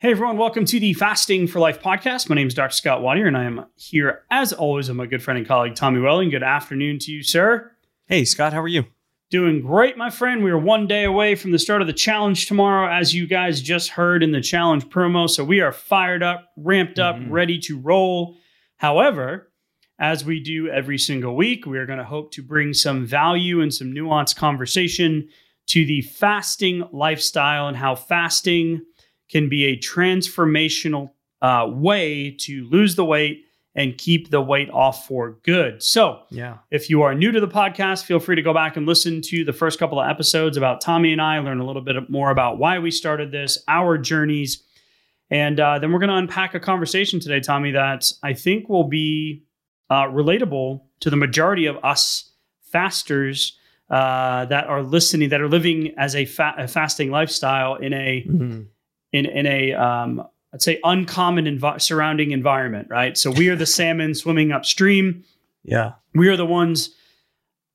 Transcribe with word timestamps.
Hey 0.00 0.10
everyone, 0.10 0.36
welcome 0.36 0.64
to 0.64 0.80
the 0.80 0.92
Fasting 0.94 1.46
for 1.46 1.60
Life 1.60 1.80
podcast. 1.80 2.28
My 2.28 2.34
name 2.34 2.48
is 2.48 2.54
Dr. 2.54 2.74
Scott 2.74 3.00
Watier, 3.00 3.28
and 3.28 3.36
I 3.36 3.44
am 3.44 3.66
here 3.76 4.22
as 4.32 4.52
always 4.52 4.88
with 4.88 4.96
my 4.96 5.06
good 5.06 5.22
friend 5.22 5.38
and 5.38 5.46
colleague 5.46 5.76
Tommy 5.76 6.00
Welling. 6.00 6.30
Good 6.30 6.42
afternoon 6.42 6.98
to 7.00 7.12
you, 7.12 7.22
sir. 7.22 7.70
Hey, 8.08 8.24
Scott, 8.24 8.52
how 8.52 8.62
are 8.62 8.66
you? 8.68 8.84
Doing 9.30 9.60
great, 9.60 9.96
my 9.96 10.10
friend. 10.10 10.42
We 10.42 10.50
are 10.50 10.58
one 10.58 10.88
day 10.88 11.04
away 11.04 11.36
from 11.36 11.52
the 11.52 11.58
start 11.60 11.80
of 11.80 11.86
the 11.86 11.92
challenge 11.92 12.46
tomorrow, 12.48 12.92
as 12.92 13.14
you 13.14 13.28
guys 13.28 13.60
just 13.62 13.90
heard 13.90 14.24
in 14.24 14.32
the 14.32 14.40
challenge 14.40 14.86
promo. 14.86 15.30
So 15.30 15.44
we 15.44 15.60
are 15.60 15.70
fired 15.72 16.24
up, 16.24 16.48
ramped 16.56 16.98
up, 16.98 17.14
Mhm. 17.16 17.30
ready 17.30 17.58
to 17.60 17.78
roll. 17.78 18.36
However, 18.76 19.47
as 19.98 20.24
we 20.24 20.40
do 20.40 20.68
every 20.68 20.98
single 20.98 21.34
week, 21.34 21.66
we 21.66 21.78
are 21.78 21.86
going 21.86 21.98
to 21.98 22.04
hope 22.04 22.30
to 22.32 22.42
bring 22.42 22.72
some 22.72 23.04
value 23.04 23.60
and 23.60 23.72
some 23.74 23.92
nuanced 23.92 24.36
conversation 24.36 25.28
to 25.66 25.84
the 25.84 26.02
fasting 26.02 26.84
lifestyle 26.92 27.68
and 27.68 27.76
how 27.76 27.94
fasting 27.94 28.80
can 29.28 29.48
be 29.48 29.64
a 29.66 29.76
transformational 29.76 31.10
uh, 31.42 31.66
way 31.68 32.30
to 32.40 32.66
lose 32.70 32.94
the 32.94 33.04
weight 33.04 33.44
and 33.74 33.96
keep 33.98 34.30
the 34.30 34.40
weight 34.40 34.70
off 34.70 35.06
for 35.06 35.38
good. 35.44 35.82
So, 35.82 36.22
Yeah. 36.30 36.58
if 36.70 36.90
you 36.90 37.02
are 37.02 37.14
new 37.14 37.30
to 37.30 37.40
the 37.40 37.46
podcast, 37.46 38.04
feel 38.04 38.18
free 38.18 38.34
to 38.36 38.42
go 38.42 38.52
back 38.54 38.76
and 38.76 38.86
listen 38.86 39.20
to 39.22 39.44
the 39.44 39.52
first 39.52 39.78
couple 39.78 40.00
of 40.00 40.08
episodes 40.10 40.56
about 40.56 40.80
Tommy 40.80 41.12
and 41.12 41.20
I, 41.20 41.38
learn 41.38 41.60
a 41.60 41.66
little 41.66 41.82
bit 41.82 42.08
more 42.08 42.30
about 42.30 42.58
why 42.58 42.78
we 42.80 42.90
started 42.90 43.30
this, 43.30 43.62
our 43.68 43.96
journeys. 43.98 44.64
And 45.30 45.60
uh, 45.60 45.78
then 45.78 45.92
we're 45.92 45.98
going 46.00 46.08
to 46.08 46.16
unpack 46.16 46.54
a 46.54 46.60
conversation 46.60 47.20
today, 47.20 47.38
Tommy, 47.40 47.70
that 47.72 48.10
I 48.22 48.32
think 48.32 48.68
will 48.68 48.88
be 48.88 49.44
uh, 49.90 50.04
relatable 50.04 50.82
to 51.00 51.10
the 51.10 51.16
majority 51.16 51.66
of 51.66 51.76
us 51.84 52.30
fasters 52.62 53.56
uh, 53.90 54.44
that 54.46 54.66
are 54.66 54.82
listening, 54.82 55.30
that 55.30 55.40
are 55.40 55.48
living 55.48 55.94
as 55.96 56.14
a, 56.14 56.24
fa- 56.26 56.54
a 56.58 56.68
fasting 56.68 57.10
lifestyle 57.10 57.74
in 57.76 57.92
a 57.94 58.24
Mhm. 58.28 58.66
in 59.12 59.24
in 59.26 59.46
a 59.46 59.72
um, 59.72 60.22
I'd 60.52 60.60
say 60.62 60.78
uncommon 60.84 61.44
envi- 61.46 61.80
surrounding 61.80 62.30
environment, 62.32 62.88
right? 62.90 63.16
So 63.16 63.30
we 63.30 63.48
are 63.48 63.56
the 63.56 63.66
salmon 63.78 64.14
swimming 64.14 64.52
upstream 64.52 65.24
Yeah. 65.64 65.92
we 66.14 66.28
are 66.28 66.36
the 66.36 66.44
ones 66.46 66.94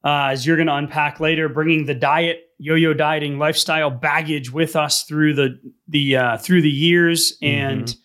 uh, 0.04 0.28
as 0.32 0.46
you're 0.46 0.58
going 0.58 0.68
to 0.68 0.76
unpack 0.76 1.20
later 1.20 1.48
bringing 1.50 1.86
the 1.86 1.94
diet 1.96 2.50
yo-yo 2.60 2.94
dieting 2.94 3.40
lifestyle 3.40 3.90
baggage 3.90 4.52
with 4.52 4.76
us 4.76 5.04
through 5.04 5.34
the 5.34 5.60
the 5.88 6.16
uh, 6.18 6.38
through 6.38 6.62
the 6.62 6.70
years 6.70 7.36
and 7.42 7.96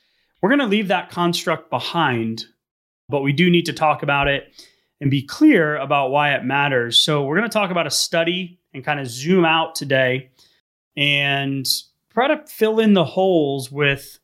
we're 0.40 0.48
going 0.48 0.58
to 0.60 0.66
leave 0.66 0.88
that 0.88 1.10
construct 1.10 1.68
behind 1.70 2.44
but 3.08 3.22
we 3.22 3.32
do 3.32 3.50
need 3.50 3.66
to 3.66 3.72
talk 3.72 4.02
about 4.02 4.28
it 4.28 4.64
and 5.00 5.10
be 5.10 5.22
clear 5.22 5.76
about 5.76 6.10
why 6.10 6.34
it 6.34 6.44
matters 6.44 6.98
so 6.98 7.24
we're 7.24 7.36
going 7.36 7.48
to 7.48 7.52
talk 7.52 7.70
about 7.70 7.86
a 7.86 7.90
study 7.90 8.60
and 8.74 8.84
kind 8.84 9.00
of 9.00 9.06
zoom 9.06 9.44
out 9.44 9.74
today 9.74 10.30
and 10.96 11.66
try 12.12 12.28
to 12.28 12.44
fill 12.46 12.80
in 12.80 12.94
the 12.94 13.04
holes 13.04 13.70
with 13.70 14.18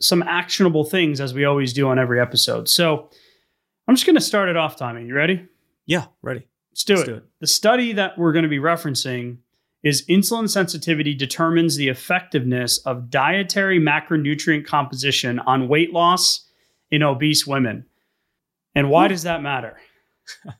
some 0.00 0.22
actionable 0.22 0.84
things 0.84 1.20
as 1.20 1.32
we 1.32 1.44
always 1.44 1.72
do 1.72 1.88
on 1.88 1.98
every 1.98 2.20
episode 2.20 2.68
so 2.68 3.08
I'm 3.88 3.94
just 3.94 4.06
going 4.06 4.16
to 4.16 4.20
start 4.20 4.48
it 4.48 4.56
off, 4.56 4.76
Tommy. 4.76 5.04
You 5.04 5.14
ready? 5.14 5.46
Yeah. 5.86 6.06
Ready. 6.22 6.46
Let's 6.72 6.84
do, 6.84 6.94
Let's 6.96 7.08
it. 7.08 7.10
do 7.12 7.16
it. 7.18 7.24
The 7.40 7.46
study 7.46 7.92
that 7.92 8.18
we're 8.18 8.32
going 8.32 8.42
to 8.42 8.48
be 8.48 8.58
referencing 8.58 9.38
is 9.82 10.04
insulin 10.06 10.50
sensitivity 10.50 11.14
determines 11.14 11.76
the 11.76 11.88
effectiveness 11.88 12.78
of 12.78 13.08
dietary 13.10 13.78
macronutrient 13.78 14.66
composition 14.66 15.38
on 15.40 15.68
weight 15.68 15.92
loss 15.92 16.45
in 16.90 17.02
obese 17.02 17.46
women. 17.46 17.86
And 18.74 18.90
why 18.90 19.08
does 19.08 19.22
that 19.24 19.42
matter? 19.42 19.76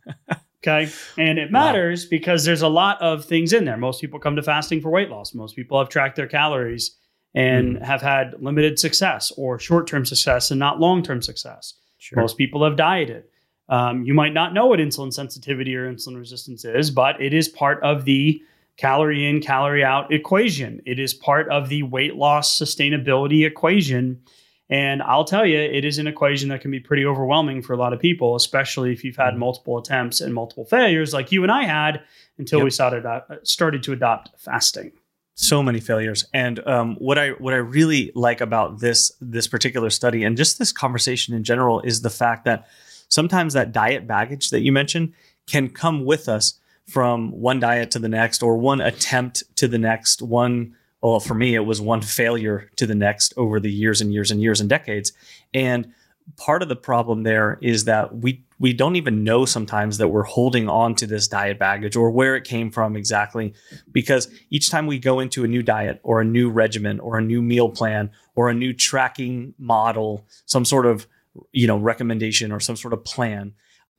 okay. 0.62 0.88
And 1.18 1.38
it 1.38 1.52
Wow. 1.52 1.60
matters 1.72 2.06
because 2.06 2.44
there's 2.44 2.62
a 2.62 2.68
lot 2.68 3.00
of 3.00 3.24
things 3.24 3.52
in 3.52 3.64
there. 3.64 3.76
Most 3.76 4.00
people 4.00 4.18
come 4.18 4.36
to 4.36 4.42
fasting 4.42 4.80
for 4.80 4.90
weight 4.90 5.10
loss. 5.10 5.34
Most 5.34 5.54
people 5.56 5.78
have 5.78 5.88
tracked 5.88 6.16
their 6.16 6.26
calories 6.26 6.96
and 7.34 7.82
have 7.84 8.00
had 8.00 8.34
limited 8.42 8.78
success 8.78 9.30
or 9.36 9.58
short 9.58 9.86
term 9.86 10.06
success 10.06 10.50
and 10.50 10.58
not 10.58 10.80
long 10.80 11.02
term 11.02 11.20
success. 11.20 11.74
Sure. 11.98 12.20
Most 12.20 12.36
people 12.38 12.64
have 12.64 12.76
dieted. 12.76 13.24
Um, 13.68 14.04
you 14.04 14.14
might 14.14 14.32
not 14.32 14.54
know 14.54 14.66
what 14.66 14.78
insulin 14.78 15.12
sensitivity 15.12 15.74
or 15.74 15.92
insulin 15.92 16.16
resistance 16.16 16.64
is, 16.64 16.90
but 16.90 17.20
it 17.20 17.34
is 17.34 17.48
part 17.48 17.82
of 17.82 18.04
the 18.04 18.40
calorie 18.76 19.26
in, 19.28 19.40
calorie 19.40 19.82
out 19.82 20.12
equation. 20.12 20.80
It 20.86 20.98
is 20.98 21.12
part 21.14 21.48
of 21.50 21.68
the 21.68 21.82
weight 21.82 22.14
loss 22.14 22.56
sustainability 22.58 23.44
equation. 23.46 24.20
And 24.68 25.00
I'll 25.02 25.24
tell 25.24 25.46
you, 25.46 25.58
it 25.58 25.84
is 25.84 25.98
an 25.98 26.06
equation 26.08 26.48
that 26.48 26.60
can 26.60 26.70
be 26.72 26.80
pretty 26.80 27.06
overwhelming 27.06 27.62
for 27.62 27.72
a 27.72 27.76
lot 27.76 27.92
of 27.92 28.00
people, 28.00 28.34
especially 28.34 28.92
if 28.92 29.04
you've 29.04 29.16
had 29.16 29.34
Mhm. 29.34 29.38
multiple 29.38 29.78
attempts 29.78 30.20
and 30.20 30.34
multiple 30.34 30.64
failures 30.64 31.12
like 31.12 31.30
you 31.30 31.42
and 31.44 31.52
I 31.52 31.64
had 31.64 32.00
until 32.38 32.62
we 32.62 32.70
started, 32.70 33.06
uh, 33.06 33.20
started 33.44 33.82
to 33.84 33.92
adopt 33.92 34.30
fasting. 34.38 34.92
so 35.38 35.62
many 35.62 35.80
failures 35.80 36.24
and 36.32 36.66
um, 36.66 36.94
what 36.98 37.18
i 37.18 37.28
what 37.32 37.52
i 37.52 37.58
really 37.58 38.10
like 38.14 38.40
about 38.40 38.80
this 38.80 39.12
this 39.20 39.46
particular 39.46 39.90
study 39.90 40.24
and 40.24 40.34
just 40.34 40.58
this 40.58 40.72
conversation 40.72 41.34
in 41.34 41.44
general 41.44 41.78
is 41.82 42.00
the 42.00 42.08
fact 42.08 42.46
that 42.46 42.66
sometimes 43.08 43.52
that 43.52 43.70
diet 43.70 44.06
baggage 44.06 44.48
that 44.48 44.62
you 44.62 44.72
mentioned 44.72 45.12
can 45.46 45.68
come 45.68 46.06
with 46.06 46.26
us 46.26 46.58
from 46.88 47.30
one 47.32 47.60
diet 47.60 47.90
to 47.90 47.98
the 47.98 48.08
next 48.08 48.42
or 48.42 48.56
one 48.56 48.80
attempt 48.80 49.42
to 49.56 49.68
the 49.68 49.76
next 49.76 50.22
one 50.22 50.74
well 51.02 51.20
for 51.20 51.34
me 51.34 51.54
it 51.54 51.60
was 51.60 51.80
one 51.80 52.00
failure 52.00 52.70
to 52.76 52.86
the 52.86 52.94
next 52.94 53.34
over 53.36 53.60
the 53.60 53.70
years 53.70 54.00
and 54.00 54.12
years 54.12 54.30
and 54.30 54.40
years 54.40 54.60
and 54.60 54.68
decades 54.70 55.12
and 55.54 55.92
part 56.36 56.60
of 56.62 56.68
the 56.68 56.76
problem 56.76 57.22
there 57.22 57.56
is 57.62 57.84
that 57.84 58.16
we 58.16 58.44
we 58.58 58.72
don't 58.72 58.96
even 58.96 59.22
know 59.22 59.44
sometimes 59.44 59.98
that 59.98 60.08
we're 60.08 60.24
holding 60.24 60.68
on 60.68 60.94
to 60.94 61.06
this 61.06 61.28
diet 61.28 61.58
baggage 61.58 61.94
or 61.94 62.10
where 62.10 62.34
it 62.34 62.42
came 62.42 62.70
from 62.70 62.96
exactly 62.96 63.54
because 63.92 64.28
each 64.50 64.70
time 64.70 64.86
we 64.86 64.98
go 64.98 65.20
into 65.20 65.44
a 65.44 65.46
new 65.48 65.62
diet 65.62 66.00
or 66.02 66.20
a 66.20 66.24
new 66.24 66.50
regimen 66.50 66.98
or 67.00 67.18
a 67.18 67.22
new 67.22 67.40
meal 67.40 67.68
plan 67.68 68.10
or 68.34 68.48
a 68.48 68.54
new 68.54 68.72
tracking 68.72 69.54
model 69.58 70.26
some 70.46 70.64
sort 70.64 70.86
of 70.86 71.06
you 71.52 71.66
know 71.66 71.76
recommendation 71.76 72.50
or 72.50 72.58
some 72.58 72.76
sort 72.76 72.92
of 72.92 73.04
plan 73.04 73.52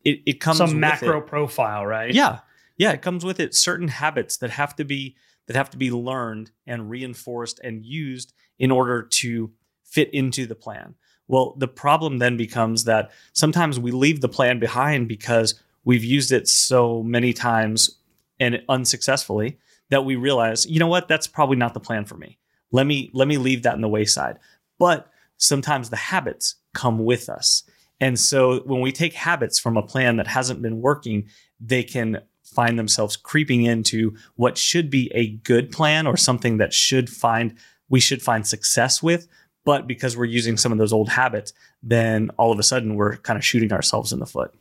it, 0.03 0.19
it 0.25 0.39
comes 0.39 0.57
Some 0.57 0.69
with 0.69 0.77
macro 0.77 1.19
it. 1.19 1.27
profile, 1.27 1.85
right? 1.85 2.13
yeah 2.13 2.39
yeah 2.77 2.91
it 2.91 3.01
comes 3.01 3.23
with 3.23 3.39
it 3.39 3.55
certain 3.55 3.87
habits 3.87 4.37
that 4.37 4.49
have 4.49 4.75
to 4.75 4.83
be 4.83 5.15
that 5.47 5.55
have 5.55 5.69
to 5.71 5.77
be 5.77 5.91
learned 5.91 6.51
and 6.65 6.89
reinforced 6.89 7.59
and 7.63 7.85
used 7.85 8.33
in 8.59 8.71
order 8.71 9.01
to 9.01 9.51
fit 9.83 10.13
into 10.13 10.45
the 10.45 10.55
plan. 10.55 10.95
Well 11.27 11.55
the 11.57 11.67
problem 11.67 12.19
then 12.19 12.37
becomes 12.37 12.83
that 12.83 13.11
sometimes 13.33 13.79
we 13.79 13.91
leave 13.91 14.21
the 14.21 14.29
plan 14.29 14.59
behind 14.59 15.07
because 15.07 15.55
we've 15.83 16.03
used 16.03 16.31
it 16.31 16.47
so 16.47 17.01
many 17.03 17.33
times 17.33 17.97
and 18.39 18.61
unsuccessfully 18.69 19.57
that 19.89 20.05
we 20.05 20.15
realize 20.15 20.65
you 20.65 20.79
know 20.79 20.87
what? 20.87 21.07
That's 21.07 21.27
probably 21.27 21.57
not 21.57 21.73
the 21.73 21.79
plan 21.79 22.05
for 22.05 22.15
me. 22.15 22.37
Let 22.71 22.85
me 22.85 23.09
let 23.13 23.27
me 23.27 23.37
leave 23.37 23.63
that 23.63 23.75
in 23.75 23.81
the 23.81 23.87
wayside. 23.89 24.39
But 24.77 25.09
sometimes 25.37 25.89
the 25.89 25.95
habits 25.95 26.55
come 26.73 26.99
with 26.99 27.29
us. 27.29 27.63
And 27.99 28.19
so 28.19 28.59
when 28.59 28.81
we 28.81 28.91
take 28.91 29.13
habits 29.13 29.57
from 29.57 29.77
a 29.77 29.81
plan 29.81 30.17
that 30.17 30.27
hasn't 30.27 30.61
been 30.61 30.81
working 30.81 31.29
they 31.59 31.83
can 31.83 32.21
find 32.53 32.77
themselves 32.77 33.15
creeping 33.15 33.63
into 33.63 34.15
what 34.35 34.57
should 34.57 34.89
be 34.89 35.11
a 35.13 35.29
good 35.29 35.71
plan 35.71 36.07
or 36.07 36.17
something 36.17 36.57
that 36.57 36.73
should 36.73 37.09
find 37.09 37.55
we 37.89 37.99
should 37.99 38.21
find 38.21 38.45
success 38.47 39.01
with 39.03 39.27
but 39.65 39.85
because 39.85 40.15
we're 40.15 40.25
using 40.25 40.55
some 40.57 40.71
of 40.71 40.77
those 40.77 40.93
old 40.93 41.09
habits 41.09 41.53
then 41.83 42.29
all 42.37 42.51
of 42.51 42.59
a 42.59 42.63
sudden 42.63 42.95
we're 42.95 43.17
kind 43.17 43.37
of 43.37 43.45
shooting 43.45 43.71
ourselves 43.71 44.11
in 44.11 44.19
the 44.19 44.25
foot 44.25 44.53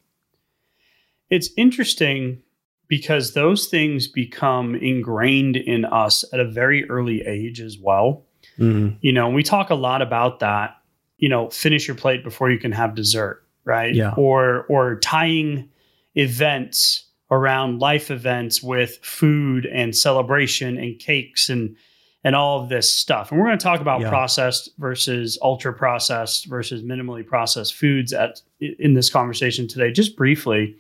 It's 1.31 1.51
interesting 1.57 2.43
because 2.89 3.35
those 3.35 3.67
things 3.67 4.07
become 4.07 4.75
ingrained 4.75 5.57
in 5.57 5.85
us 5.85 6.25
at 6.33 6.41
a 6.41 6.45
very 6.45 6.89
early 6.89 7.23
age 7.23 7.61
as 7.61 7.79
well. 7.79 8.25
Mm-hmm. 8.59 8.97
You 9.01 9.13
know, 9.13 9.29
we 9.29 9.43
talk 9.43 9.71
a 9.71 9.75
lot 9.75 10.03
about 10.03 10.41
that, 10.41 10.77
you 11.19 11.29
know, 11.29 11.51
finish 11.51 11.89
your 11.89 11.97
plate 11.97 12.23
before 12.23 12.51
you 12.51 12.59
can 12.59 12.73
have 12.73 12.95
dessert, 12.95 13.45
right? 13.65 13.95
Yeah. 13.95 14.15
Or 14.17 14.67
or 14.69 15.01
tying 15.01 15.69
events 16.15 17.06
around 17.31 17.81
life 17.81 18.11
events 18.11 18.63
with 18.63 18.99
food 19.03 19.67
and 19.67 19.97
celebration 19.97 20.79
and 20.79 20.99
cakes 20.99 21.49
and 21.49 21.77
and 22.25 22.35
all 22.35 22.61
of 22.61 22.69
this 22.69 22.93
stuff. 22.93 23.31
And 23.31 23.39
we're 23.39 23.47
going 23.47 23.59
to 23.59 23.63
talk 23.63 23.81
about 23.81 24.01
Yeah. 24.01 24.09
processed 24.09 24.71
versus 24.79 25.39
ultra 25.43 25.73
processed 25.73 26.47
versus 26.47 26.83
minimally 26.83 27.25
processed 27.25 27.75
foods 27.75 28.13
at 28.13 28.41
in 28.59 28.95
this 28.95 29.11
conversation 29.11 29.69
today 29.69 29.93
just 29.93 30.17
briefly. 30.17 30.75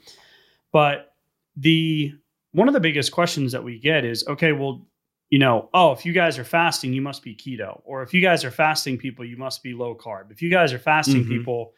But 0.73 1.15
the 1.57 2.13
one 2.53 2.67
of 2.69 2.75
the 2.75 2.81
biggest 2.81 3.13
questions 3.13 3.53
that 3.53 3.63
we 3.63 3.79
get 3.79 4.05
is 4.05 4.27
okay, 4.27 4.53
well, 4.53 4.87
you 5.31 5.39
know, 5.39 5.69
oh, 5.75 5.93
if 5.93 6.05
you 6.07 6.13
guys 6.13 6.39
are 6.39 6.45
fasting, 6.45 6.93
you 6.93 7.03
must 7.03 7.23
be 7.23 7.35
keto. 7.35 7.81
Or 7.85 8.03
if 8.03 8.13
you 8.15 8.21
guys 8.21 8.45
are 8.45 8.51
fasting 8.51 8.97
people, 8.99 9.25
you 9.25 9.37
must 9.37 9.63
be 9.63 9.73
low 9.75 9.95
carb. 9.95 10.31
If 10.33 10.43
you 10.43 10.51
guys 10.51 10.73
are 10.73 10.79
fasting 10.79 11.25
Mhm. 11.25 11.29
people, 11.29 11.75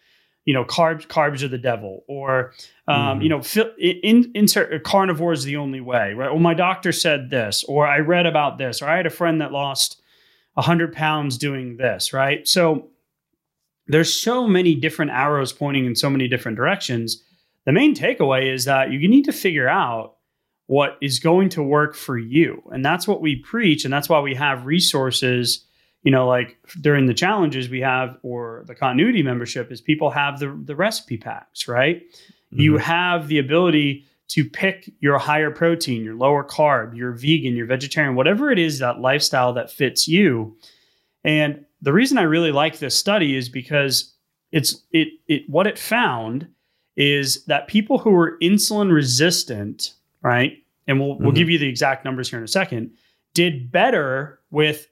you 0.48 0.54
know, 0.54 0.64
carbs 0.64 1.06
carbs 1.06 1.42
are 1.42 1.48
the 1.48 1.58
devil. 1.58 2.04
Or 2.08 2.52
um, 2.86 3.20
Mhm. 3.20 3.22
you 3.22 3.28
know, 3.28 3.42
in, 3.78 4.30
insert 4.34 4.82
carnivore 4.82 5.34
is 5.34 5.44
the 5.44 5.56
only 5.58 5.82
way, 5.82 6.14
right? 6.14 6.30
Well, 6.30 6.38
my 6.40 6.54
doctor 6.54 6.90
said 6.90 7.28
this, 7.28 7.64
or 7.64 7.86
I 7.86 7.98
read 7.98 8.24
about 8.24 8.56
this, 8.56 8.80
or 8.80 8.88
I 8.88 8.96
had 8.96 9.04
a 9.04 9.10
friend 9.10 9.42
that 9.42 9.52
lost 9.52 10.00
100 10.54 10.94
pounds 10.94 11.36
doing 11.36 11.76
this, 11.76 12.14
right? 12.14 12.48
So 12.48 12.88
there's 13.88 14.14
so 14.14 14.46
many 14.48 14.74
different 14.74 15.10
arrows 15.10 15.52
pointing 15.52 15.84
in 15.84 15.94
so 15.94 16.08
many 16.08 16.28
different 16.28 16.56
directions. 16.56 17.22
The 17.66 17.72
main 17.72 17.94
takeaway 17.94 18.50
is 18.50 18.64
that 18.64 18.90
you 18.90 19.06
need 19.06 19.26
to 19.26 19.32
figure 19.32 19.68
out 19.68 20.14
what 20.66 20.96
is 21.02 21.18
going 21.18 21.50
to 21.50 21.62
work 21.62 21.94
for 21.94 22.16
you. 22.16 22.62
And 22.72 22.82
that's 22.82 23.06
what 23.06 23.20
we 23.20 23.36
preach. 23.36 23.84
And 23.84 23.92
that's 23.92 24.08
why 24.08 24.20
we 24.20 24.34
have 24.34 24.64
resources, 24.64 25.66
you 26.02 26.10
know, 26.12 26.26
like 26.26 26.56
during 26.80 27.06
the 27.06 27.14
challenges 27.14 27.68
we 27.68 27.80
have 27.80 28.18
or 28.22 28.64
the 28.66 28.74
continuity 28.74 29.22
membership 29.22 29.70
is 29.72 29.80
people 29.80 30.10
have 30.10 30.38
the, 30.38 30.58
the 30.64 30.76
recipe 30.76 31.16
packs, 31.16 31.66
right? 31.68 32.02
You 32.50 32.74
Mhm. 32.74 32.80
have 32.80 33.28
the 33.28 33.38
ability 33.38 34.04
to 34.28 34.44
pick 34.44 34.90
your 35.00 35.18
higher 35.18 35.50
protein, 35.50 36.04
your 36.04 36.14
lower 36.14 36.44
carb, 36.44 36.96
your 36.96 37.12
vegan, 37.12 37.56
your 37.56 37.66
vegetarian, 37.66 38.14
whatever 38.14 38.50
it 38.50 38.58
is 38.58 38.78
that 38.78 39.00
lifestyle 39.00 39.52
that 39.54 39.70
fits 39.70 40.06
you. 40.06 40.56
And 41.24 41.64
the 41.82 41.92
reason 41.92 42.18
I 42.18 42.22
really 42.22 42.52
like 42.52 42.78
this 42.78 42.94
study 42.94 43.36
is 43.36 43.48
because 43.48 44.14
it's 44.52 44.82
it 44.92 45.08
it 45.26 45.42
what 45.48 45.66
it 45.66 45.78
found 45.78 46.46
is 46.96 47.44
that 47.46 47.68
people 47.68 47.98
who 47.98 48.10
were 48.10 48.38
insulin 48.40 48.90
resistant, 48.92 49.94
right? 50.22 50.58
And 50.86 51.00
we'll 51.00 51.18
we'll 51.18 51.32
Mhm. 51.32 51.36
give 51.36 51.50
you 51.50 51.58
the 51.58 51.68
exact 51.68 52.04
numbers 52.04 52.30
here 52.30 52.38
in 52.38 52.44
a 52.44 52.48
second, 52.48 52.90
did 53.34 53.70
better 53.70 54.40
with 54.50 54.88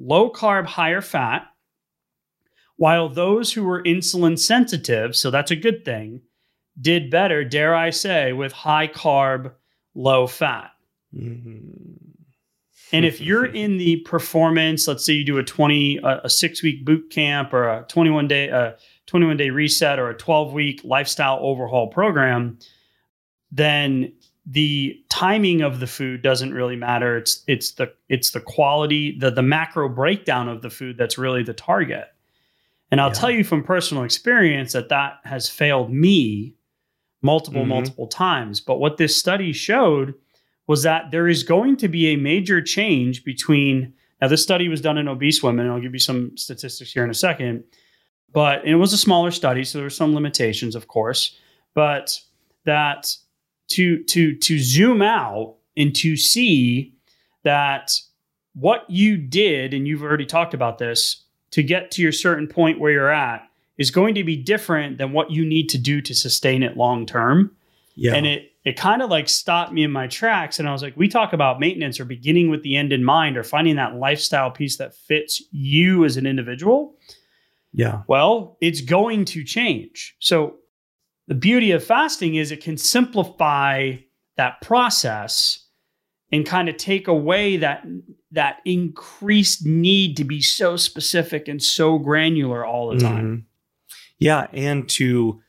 low 0.00 0.30
carb, 0.30 0.66
higher 0.66 1.00
fat, 1.02 1.46
while 2.76 3.08
those 3.08 3.52
who 3.52 3.64
were 3.64 3.82
insulin 3.82 4.38
sensitive, 4.38 5.14
so 5.14 5.30
that's 5.30 5.50
a 5.50 5.56
good 5.56 5.84
thing, 5.84 6.22
did 6.80 7.10
better, 7.10 7.44
dare 7.44 7.74
I 7.74 7.90
say, 7.90 8.32
with 8.32 8.52
high 8.52 8.88
carb, 8.88 9.52
low 9.94 10.26
fat. 10.26 10.70
Mhm. 11.14 11.98
And 12.92 13.04
if 13.04 13.20
you're 13.20 13.44
in 13.62 13.76
the 13.76 13.96
performance, 13.96 14.88
let's 14.88 15.04
say 15.04 15.12
you 15.12 15.24
do 15.24 15.38
a 15.38 15.44
20 15.44 15.98
a, 15.98 16.20
a 16.24 16.30
6 16.30 16.62
week 16.62 16.84
boot 16.84 17.10
camp 17.10 17.52
or 17.52 17.68
a 17.68 17.84
21 17.88 18.28
day 18.28 18.48
a 18.48 18.76
21 19.06 19.36
day 19.36 19.50
reset 19.50 19.98
or 19.98 20.08
a 20.08 20.16
12 20.16 20.52
week 20.52 20.80
lifestyle 20.82 21.38
overhaul 21.42 21.88
program, 21.88 22.58
then 23.50 24.12
the 24.52 25.00
timing 25.08 25.60
of 25.62 25.78
the 25.78 25.86
food 25.86 26.22
doesn't 26.22 26.52
really 26.52 26.74
matter. 26.76 27.16
It's 27.16 27.44
it's 27.46 27.72
the 27.72 27.92
it's 28.08 28.30
the 28.32 28.40
quality, 28.40 29.16
the 29.18 29.30
the 29.30 29.42
macro 29.42 29.88
breakdown 29.88 30.48
of 30.48 30.60
the 30.62 30.70
food 30.70 30.96
that's 30.98 31.16
really 31.18 31.42
the 31.44 31.54
target. 31.54 32.06
And 32.90 33.00
I'll 33.00 33.08
Yeah. 33.10 33.14
tell 33.14 33.30
you 33.30 33.44
from 33.44 33.62
personal 33.62 34.02
experience 34.02 34.72
that 34.72 34.88
that 34.88 35.20
has 35.24 35.48
failed 35.48 35.92
me 35.92 36.54
multiple 37.22 37.62
Mhm. 37.64 37.68
multiple 37.68 38.08
times. 38.08 38.60
But 38.60 38.78
what 38.80 38.96
this 38.96 39.16
study 39.16 39.52
showed 39.52 40.14
was 40.66 40.82
that 40.82 41.10
there 41.12 41.28
is 41.28 41.42
going 41.44 41.76
to 41.76 41.88
be 41.88 42.08
a 42.08 42.16
major 42.16 42.60
change 42.62 43.22
between 43.24 43.92
now 44.20 44.28
this 44.28 44.42
study 44.42 44.68
was 44.68 44.80
done 44.80 44.98
in 44.98 45.08
obese 45.08 45.42
women 45.42 45.64
and 45.66 45.74
i'll 45.74 45.80
give 45.80 45.94
you 45.94 45.98
some 45.98 46.36
statistics 46.36 46.92
here 46.92 47.02
in 47.02 47.10
a 47.10 47.14
second 47.14 47.64
but 48.32 48.64
it 48.64 48.76
was 48.76 48.92
a 48.92 48.98
smaller 48.98 49.30
study 49.32 49.64
so 49.64 49.78
there 49.78 49.84
were 49.86 49.90
some 49.90 50.14
limitations 50.14 50.76
of 50.76 50.86
course 50.86 51.36
but 51.74 52.20
that 52.66 53.16
to 53.70 54.02
to 54.04 54.34
to 54.36 54.58
zoom 54.58 55.02
out 55.02 55.56
and 55.76 55.94
to 55.96 56.16
see 56.16 56.92
that 57.44 57.92
what 58.54 58.84
you 58.88 59.16
did 59.16 59.72
and 59.72 59.86
you've 59.88 60.02
already 60.02 60.26
talked 60.26 60.54
about 60.54 60.78
this 60.78 61.24
to 61.52 61.62
get 61.62 61.90
to 61.92 62.02
your 62.02 62.12
certain 62.12 62.46
point 62.46 62.78
where 62.78 62.92
you're 62.92 63.10
at 63.10 63.46
is 63.78 63.90
going 63.90 64.14
to 64.14 64.24
be 64.24 64.36
different 64.36 64.98
than 64.98 65.12
what 65.12 65.30
you 65.30 65.44
need 65.44 65.68
to 65.68 65.78
do 65.78 66.00
to 66.02 66.14
sustain 66.14 66.62
it 66.62 66.76
long 66.76 67.06
term 67.06 67.50
Yeah. 67.94 68.14
and 68.14 68.26
it 68.26 68.46
it 68.64 68.76
kind 68.76 69.00
of 69.00 69.08
like 69.08 69.28
stopped 69.28 69.72
me 69.72 69.84
in 69.84 69.90
my 69.92 70.06
tracks 70.08 70.58
and 70.58 70.68
i 70.68 70.72
was 70.72 70.82
like 70.82 70.96
we 70.96 71.08
talk 71.08 71.32
about 71.32 71.60
maintenance 71.60 71.98
or 72.00 72.04
beginning 72.04 72.50
with 72.50 72.62
the 72.62 72.76
end 72.76 72.92
in 72.92 73.04
mind 73.04 73.36
or 73.36 73.42
finding 73.44 73.76
that 73.76 73.94
lifestyle 73.94 74.50
piece 74.50 74.76
that 74.76 74.94
fits 74.94 75.42
you 75.52 76.04
as 76.04 76.16
an 76.16 76.26
individual 76.26 76.94
yeah. 77.72 78.02
well 78.08 78.56
it's 78.60 78.80
going 78.80 79.24
to 79.24 79.44
change 79.44 80.16
so 80.18 80.56
the 81.30 81.34
beauty 81.36 81.70
of 81.70 81.82
fasting 81.84 82.34
is 82.34 82.50
it 82.50 82.60
can 82.62 82.76
simplify 82.76 83.94
that 84.36 84.60
process 84.60 85.64
and 86.32 86.44
kind 86.44 86.68
of 86.68 86.76
take 86.76 87.06
away 87.06 87.56
that 87.56 87.86
that 88.32 88.56
increased 88.64 89.64
need 89.64 90.16
to 90.16 90.24
be 90.24 90.40
so 90.40 90.76
specific 90.76 91.46
and 91.48 91.62
so 91.62 91.98
granular 91.98 92.64
all 92.66 92.90
the 92.92 92.98
time 93.00 93.24
Mhm. 93.26 93.42
Yeah, 94.18 94.48
and 94.52 94.88
to 94.90 95.40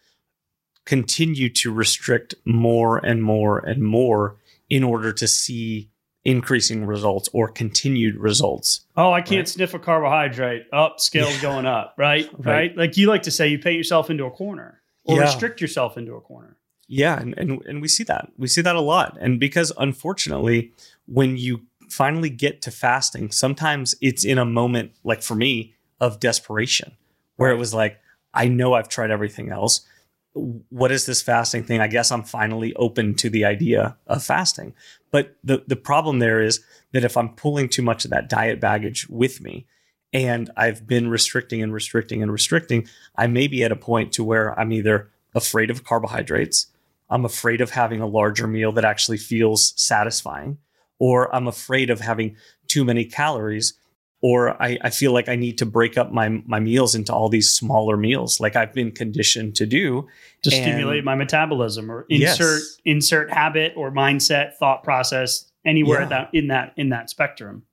continue 0.85 1.49
to 1.49 1.71
restrict 1.73 2.35
more 2.45 2.97
and 3.05 3.21
more 3.23 3.59
and 3.59 3.81
more 3.83 4.37
in 4.69 4.83
order 4.83 5.11
to 5.13 5.27
see 5.27 5.89
increasing 6.23 6.85
results 6.85 7.27
or 7.33 7.47
continued 7.49 8.15
results. 8.17 8.85
Oh, 8.95 9.11
I 9.11 9.21
can't 9.21 9.39
Right. 9.39 9.47
sniff 9.49 9.73
a 9.73 9.79
carbohydrate. 9.79 10.63
Up, 10.71 10.99
scales 10.99 11.35
Yeah. 11.35 11.41
going 11.41 11.65
up, 11.65 11.95
right? 11.97 12.29
right? 12.37 12.45
Right. 12.45 12.77
Like 12.77 12.97
you 12.97 13.07
like 13.07 13.23
to 13.23 13.31
say, 13.31 13.47
you 13.49 13.57
paint 13.59 13.77
yourself 13.77 14.09
into 14.09 14.25
a 14.25 14.31
corner 14.31 14.80
or 15.03 15.17
Yeah. 15.17 15.23
restrict 15.23 15.61
yourself 15.61 15.97
into 15.97 16.13
a 16.15 16.21
corner. 16.21 16.57
Yeah, 16.87 17.19
and, 17.19 17.33
and 17.37 17.61
and 17.65 17.81
we 17.81 17.87
see 17.87 18.03
that. 18.05 18.31
We 18.37 18.47
see 18.47 18.61
that 18.61 18.75
a 18.75 18.81
lot. 18.81 19.17
And 19.21 19.39
because 19.39 19.71
unfortunately, 19.77 20.73
when 21.05 21.37
you 21.37 21.61
finally 21.89 22.29
get 22.29 22.61
to 22.63 22.71
fasting, 22.71 23.31
sometimes 23.31 23.95
it's 24.01 24.25
in 24.25 24.37
a 24.37 24.45
moment 24.45 24.91
like 25.03 25.21
for 25.21 25.35
me 25.35 25.73
of 26.01 26.19
desperation 26.19 26.97
where 27.37 27.51
it 27.51 27.57
was 27.57 27.73
like 27.73 27.99
I 28.33 28.47
know 28.47 28.73
I've 28.73 28.89
tried 28.89 29.09
everything 29.11 29.49
else. 29.51 29.85
What 30.33 30.91
is 30.91 31.05
this 31.05 31.21
fasting 31.21 31.63
thing? 31.63 31.81
I 31.81 31.87
guess 31.87 32.11
I'm 32.11 32.23
finally 32.23 32.73
open 32.75 33.15
to 33.15 33.29
the 33.29 33.43
idea 33.45 33.97
of 34.07 34.23
fasting. 34.23 34.73
But 35.11 35.35
the 35.43 35.63
the 35.67 35.75
problem 35.77 36.19
there 36.19 36.41
is 36.41 36.61
that 36.91 37.03
if 37.05 37.15
I'm 37.15 37.29
pulling 37.35 37.69
too 37.69 37.81
much 37.81 38.03
of 38.05 38.11
that 38.11 38.29
diet 38.29 38.59
baggage 38.59 39.07
with 39.09 39.39
me 39.41 39.65
and 40.13 40.49
I've 40.57 40.85
been 40.87 41.09
restricting 41.09 41.61
and 41.61 41.73
restricting 41.73 42.21
and 42.21 42.31
restricting, 42.31 42.87
I 43.15 43.27
may 43.27 43.47
be 43.47 43.63
at 43.63 43.71
a 43.71 43.75
point 43.75 44.11
to 44.13 44.23
where 44.23 44.57
I'm 44.59 44.71
either 44.71 45.09
afraid 45.33 45.69
of 45.69 45.83
carbohydrates. 45.83 46.67
I'm 47.09 47.25
afraid 47.25 47.61
of 47.61 47.71
having 47.71 48.01
a 48.01 48.07
larger 48.07 48.47
meal 48.47 48.71
that 48.73 48.85
actually 48.85 49.17
feels 49.17 49.73
satisfying, 49.75 50.57
or 50.99 51.33
I'm 51.35 51.47
afraid 51.47 51.89
of 51.89 51.99
having 52.01 52.35
too 52.67 52.83
many 52.85 53.05
calories, 53.05 53.73
or 54.21 54.61
I, 54.61 54.77
I 54.81 54.89
feel 54.91 55.11
like 55.13 55.27
I 55.27 55.35
need 55.35 55.57
to 55.57 55.65
break 55.65 55.97
up 55.97 56.11
my 56.11 56.29
my 56.45 56.59
meals 56.59 56.93
into 56.95 57.13
all 57.13 57.27
these 57.27 57.49
smaller 57.51 57.97
meals, 57.97 58.39
like 58.39 58.55
I've 58.55 58.73
been 58.73 58.91
conditioned 58.91 59.55
to 59.55 59.65
do 59.65 60.07
to 60.43 60.55
And- 60.55 60.63
stimulate 60.63 61.03
my 61.03 61.15
metabolism 61.15 61.91
or 61.91 62.05
insert 62.09 62.59
Yes. 62.61 62.77
insert 62.85 63.31
habit 63.33 63.73
or 63.75 63.91
mindset 63.91 64.55
thought 64.57 64.83
process 64.83 65.51
anywhere 65.65 66.01
Yeah. 66.01 66.07
that 66.09 66.29
in 66.33 66.47
that 66.47 66.73
in 66.77 66.89
that 66.89 67.09
spectrum 67.09 67.63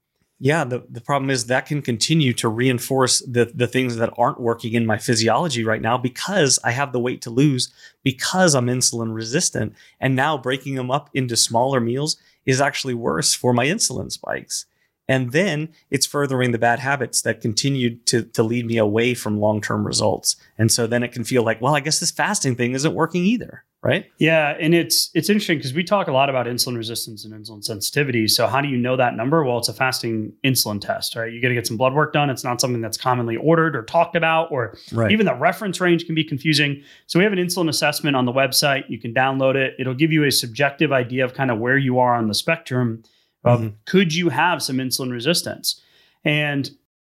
Yeah, 0.40 0.62
the, 0.62 0.85
the 0.88 1.00
problem 1.00 1.30
is 1.30 1.47
that 1.47 1.66
can 1.66 1.83
continue 1.83 2.33
to 2.35 2.49
reinforce 2.49 3.21
the, 3.21 3.47
the 3.52 3.66
things 3.66 3.97
that 3.97 4.12
aren't 4.16 4.40
working 4.40 4.75
in 4.75 4.87
my 4.87 4.97
physiology 4.97 5.64
right 5.64 5.83
now 5.83 5.99
because 5.99 6.61
I 6.62 6.71
have 6.71 6.92
the 6.92 7.00
weight 7.00 7.23
to 7.23 7.30
lose, 7.30 7.73
because 8.04 8.54
I'm 8.54 8.66
insulin 8.66 9.12
resistant. 9.14 9.75
And 9.99 10.14
now 10.14 10.38
breaking 10.38 10.76
them 10.76 10.92
up 10.92 11.11
into 11.12 11.37
smaller 11.37 11.80
meals 11.80 12.18
is 12.47 12.61
actually 12.61 12.95
worse 12.95 13.35
for 13.35 13.52
my 13.52 13.66
insulin 13.66 14.12
spikes. 14.12 14.66
And 15.09 15.33
then 15.33 15.71
it's 15.90 16.07
furthering 16.07 16.52
the 16.52 16.59
bad 16.59 16.78
habits 16.78 17.23
that 17.23 17.40
continue 17.40 17.97
to, 18.04 18.23
to 18.23 18.42
lead 18.42 18.66
me 18.66 18.76
away 18.76 19.14
from 19.14 19.40
long 19.40 19.61
term 19.61 19.87
results. 19.87 20.37
And 20.57 20.71
so 20.71 20.87
then 20.87 21.02
it 21.02 21.12
can 21.12 21.25
feel 21.25 21.42
like, 21.42 21.61
well, 21.61 21.75
I 21.75 21.80
guess 21.80 21.99
this 21.99 22.11
fasting 22.11 22.54
thing 22.54 22.75
isn't 22.75 22.95
working 22.95 23.25
either. 23.25 23.64
Right. 23.88 24.04
yeah 24.18 24.57
and 24.61 24.75
it's 24.75 25.11
it's 25.14 25.28
interesting 25.30 25.59
because 25.59 25.73
we 25.73 25.83
talk 25.83 26.09
a 26.09 26.12
lot 26.12 26.28
about 26.28 26.47
insulin 26.47 26.76
resistance 26.76 27.25
and 27.25 27.33
insulin 27.33 27.64
sensitivity 27.64 28.28
so 28.28 28.47
how 28.47 28.61
do 28.61 28.68
you 28.68 28.76
know 28.76 28.97
that 28.97 29.16
number 29.16 29.42
well 29.45 29.59
it's 29.59 29.68
a 29.68 29.73
fasting 29.73 30.33
insulin 30.45 30.80
test 30.80 31.16
right 31.16 31.33
you 31.33 31.40
got 31.40 31.49
to 31.49 31.54
get 31.54 31.66
some 31.66 31.76
blood 31.76 31.95
work 31.95 32.12
done 32.12 32.28
it's 32.28 32.45
not 32.45 32.61
something 32.61 32.80
that's 32.83 32.99
commonly 32.99 33.37
ordered 33.37 33.75
or 33.75 33.83
talked 33.85 34.14
about 34.16 34.52
or 34.52 34.76
Right. 34.92 35.11
Even 35.12 35.26
the 35.26 35.35
reference 35.35 35.80
range 35.80 36.04
can 36.07 36.14
be 36.14 36.25
confusing. 36.25 36.83
So 37.07 37.18
we 37.18 37.25
have 37.25 37.33
an 37.33 37.38
insulin 37.38 37.68
assessment 37.68 38.16
on 38.16 38.25
the 38.26 38.33
website. 38.33 38.85
You 38.88 38.99
can 38.99 39.12
download 39.14 39.54
it. 39.54 39.75
It'll 39.78 39.95
give 39.95 40.12
you 40.12 40.25
a 40.25 40.30
subjective 40.30 40.92
idea 40.92 41.25
of 41.25 41.35
kind 41.35 41.50
of 41.50 41.59
where 41.59 41.76
you 41.78 41.99
are 41.99 42.14
on 42.14 42.26
the 42.28 42.35
spectrum 42.35 43.02
of 43.45 43.61
Mhm. 43.61 43.73
could 43.87 44.14
you 44.14 44.28
have 44.30 44.62
some 44.62 44.76
insulin 44.78 45.11
resistance? 45.11 45.80
And 46.25 46.71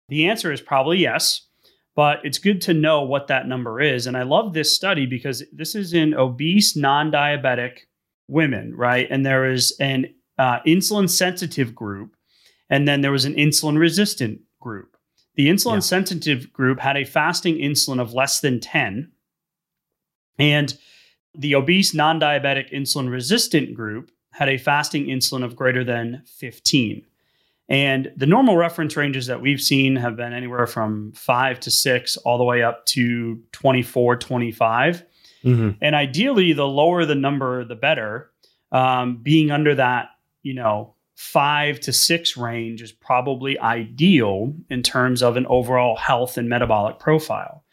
the 0.08 0.26
answer 0.28 0.52
is 0.52 0.60
probably 0.60 0.98
yes, 0.98 1.45
but 1.96 2.20
it's 2.22 2.38
good 2.38 2.60
to 2.60 2.74
know 2.74 3.02
what 3.02 3.26
that 3.28 3.48
number 3.48 3.80
is. 3.80 4.06
And 4.06 4.16
I 4.16 4.22
love 4.22 4.52
this 4.52 4.76
study 4.76 5.06
because 5.06 5.42
this 5.50 5.74
is 5.74 5.94
in 5.94 6.14
obese, 6.14 6.76
non-diabetic 6.76 7.78
women, 8.28 8.76
right? 8.76 9.08
And 9.10 9.24
there 9.24 9.50
is 9.50 9.74
an 9.80 10.14
uh, 10.38 10.60
insulin 10.66 11.08
sensitive 11.08 11.74
group, 11.74 12.14
and 12.68 12.86
then 12.86 13.00
there 13.00 13.10
was 13.12 13.24
an 13.24 13.34
insulin 13.34 13.78
resistant 13.78 14.40
group. 14.60 14.96
The 15.36 15.48
insulin 15.48 15.76
Yeah. 15.76 15.80
sensitive 15.80 16.52
group 16.52 16.80
had 16.80 16.98
a 16.98 17.04
fasting 17.04 17.56
insulin 17.56 18.00
of 18.00 18.12
less 18.12 18.40
than 18.40 18.60
10. 18.60 19.10
And 20.38 20.76
the 21.34 21.54
obese, 21.54 21.94
non 21.94 22.20
diabetic, 22.20 22.70
insulin 22.72 23.10
resistant 23.10 23.74
group 23.74 24.10
had 24.32 24.50
a 24.50 24.58
fasting 24.58 25.06
insulin 25.06 25.42
of 25.42 25.56
greater 25.56 25.82
than 25.82 26.22
15. 26.26 27.06
And 27.68 28.12
the 28.16 28.26
normal 28.26 28.56
reference 28.56 28.96
ranges 28.96 29.26
that 29.26 29.40
we've 29.40 29.60
seen 29.60 29.96
have 29.96 30.16
been 30.16 30.32
anywhere 30.32 30.66
from 30.66 31.12
five 31.12 31.58
to 31.60 31.70
six, 31.70 32.16
all 32.18 32.38
the 32.38 32.44
way 32.44 32.62
up 32.62 32.86
to 32.86 33.40
24, 33.52 34.16
25. 34.16 35.04
Mhm. 35.44 35.76
And 35.80 35.94
ideally, 35.94 36.52
the 36.52 36.66
lower 36.66 37.04
the 37.04 37.14
number, 37.14 37.64
the 37.64 37.74
better. 37.74 38.30
Um, 38.72 39.18
being 39.22 39.50
under 39.50 39.74
that, 39.74 40.10
you 40.42 40.54
know, 40.54 40.94
five 41.16 41.80
to 41.80 41.92
six 41.92 42.36
range 42.36 42.82
is 42.82 42.92
probably 42.92 43.58
ideal 43.58 44.54
in 44.70 44.82
terms 44.82 45.22
of 45.22 45.36
an 45.36 45.46
overall 45.46 45.96
health 45.96 46.36
and 46.36 46.48
metabolic 46.48 46.98
profile. 46.98 47.64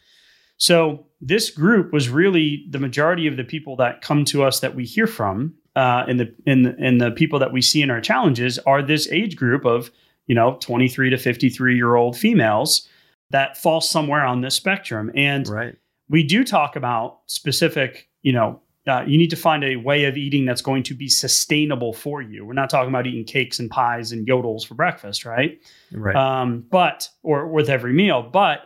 So 0.56 1.06
this 1.20 1.50
group 1.50 1.92
was 1.92 2.08
really 2.08 2.66
the 2.70 2.78
majority 2.78 3.26
of 3.26 3.36
the 3.36 3.44
people 3.44 3.76
that 3.76 4.02
come 4.02 4.24
to 4.26 4.44
us 4.44 4.60
that 4.60 4.74
we 4.74 4.84
hear 4.84 5.06
from, 5.06 5.54
uh, 5.76 6.04
and 6.08 6.20
the 6.20 6.34
and 6.46 6.66
the, 6.66 6.76
and 6.78 7.00
the 7.00 7.10
people 7.10 7.38
that 7.38 7.52
we 7.52 7.60
see 7.62 7.82
in 7.82 7.90
our 7.90 8.00
challenges 8.00 8.58
are 8.60 8.82
this 8.82 9.08
age 9.10 9.36
group 9.36 9.64
of 9.64 9.90
you 10.26 10.34
know 10.34 10.56
23 10.60 11.10
to 11.10 11.18
53 11.18 11.74
year 11.76 11.96
old 11.96 12.16
females 12.16 12.88
that 13.30 13.56
fall 13.56 13.80
somewhere 13.80 14.24
on 14.24 14.40
this 14.42 14.54
spectrum. 14.54 15.10
And 15.16 15.48
Right. 15.48 15.74
we 16.08 16.22
do 16.22 16.44
talk 16.44 16.76
about 16.76 17.20
specific, 17.26 18.08
you 18.22 18.32
know, 18.32 18.60
uh, 18.86 19.02
you 19.06 19.16
need 19.16 19.30
to 19.30 19.36
find 19.36 19.64
a 19.64 19.76
way 19.76 20.04
of 20.04 20.16
eating 20.16 20.44
that's 20.44 20.60
going 20.60 20.82
to 20.84 20.94
be 20.94 21.08
sustainable 21.08 21.94
for 21.94 22.20
you. 22.20 22.44
We're 22.44 22.52
not 22.52 22.68
talking 22.68 22.90
about 22.90 23.06
eating 23.06 23.24
cakes 23.24 23.58
and 23.58 23.70
pies 23.70 24.12
and 24.12 24.26
yodels 24.28 24.64
for 24.66 24.74
breakfast, 24.74 25.24
right? 25.24 25.58
Right. 25.90 26.14
Um, 26.14 26.66
but 26.70 27.08
or 27.22 27.48
with 27.48 27.70
every 27.70 27.94
meal. 27.94 28.22
But 28.22 28.60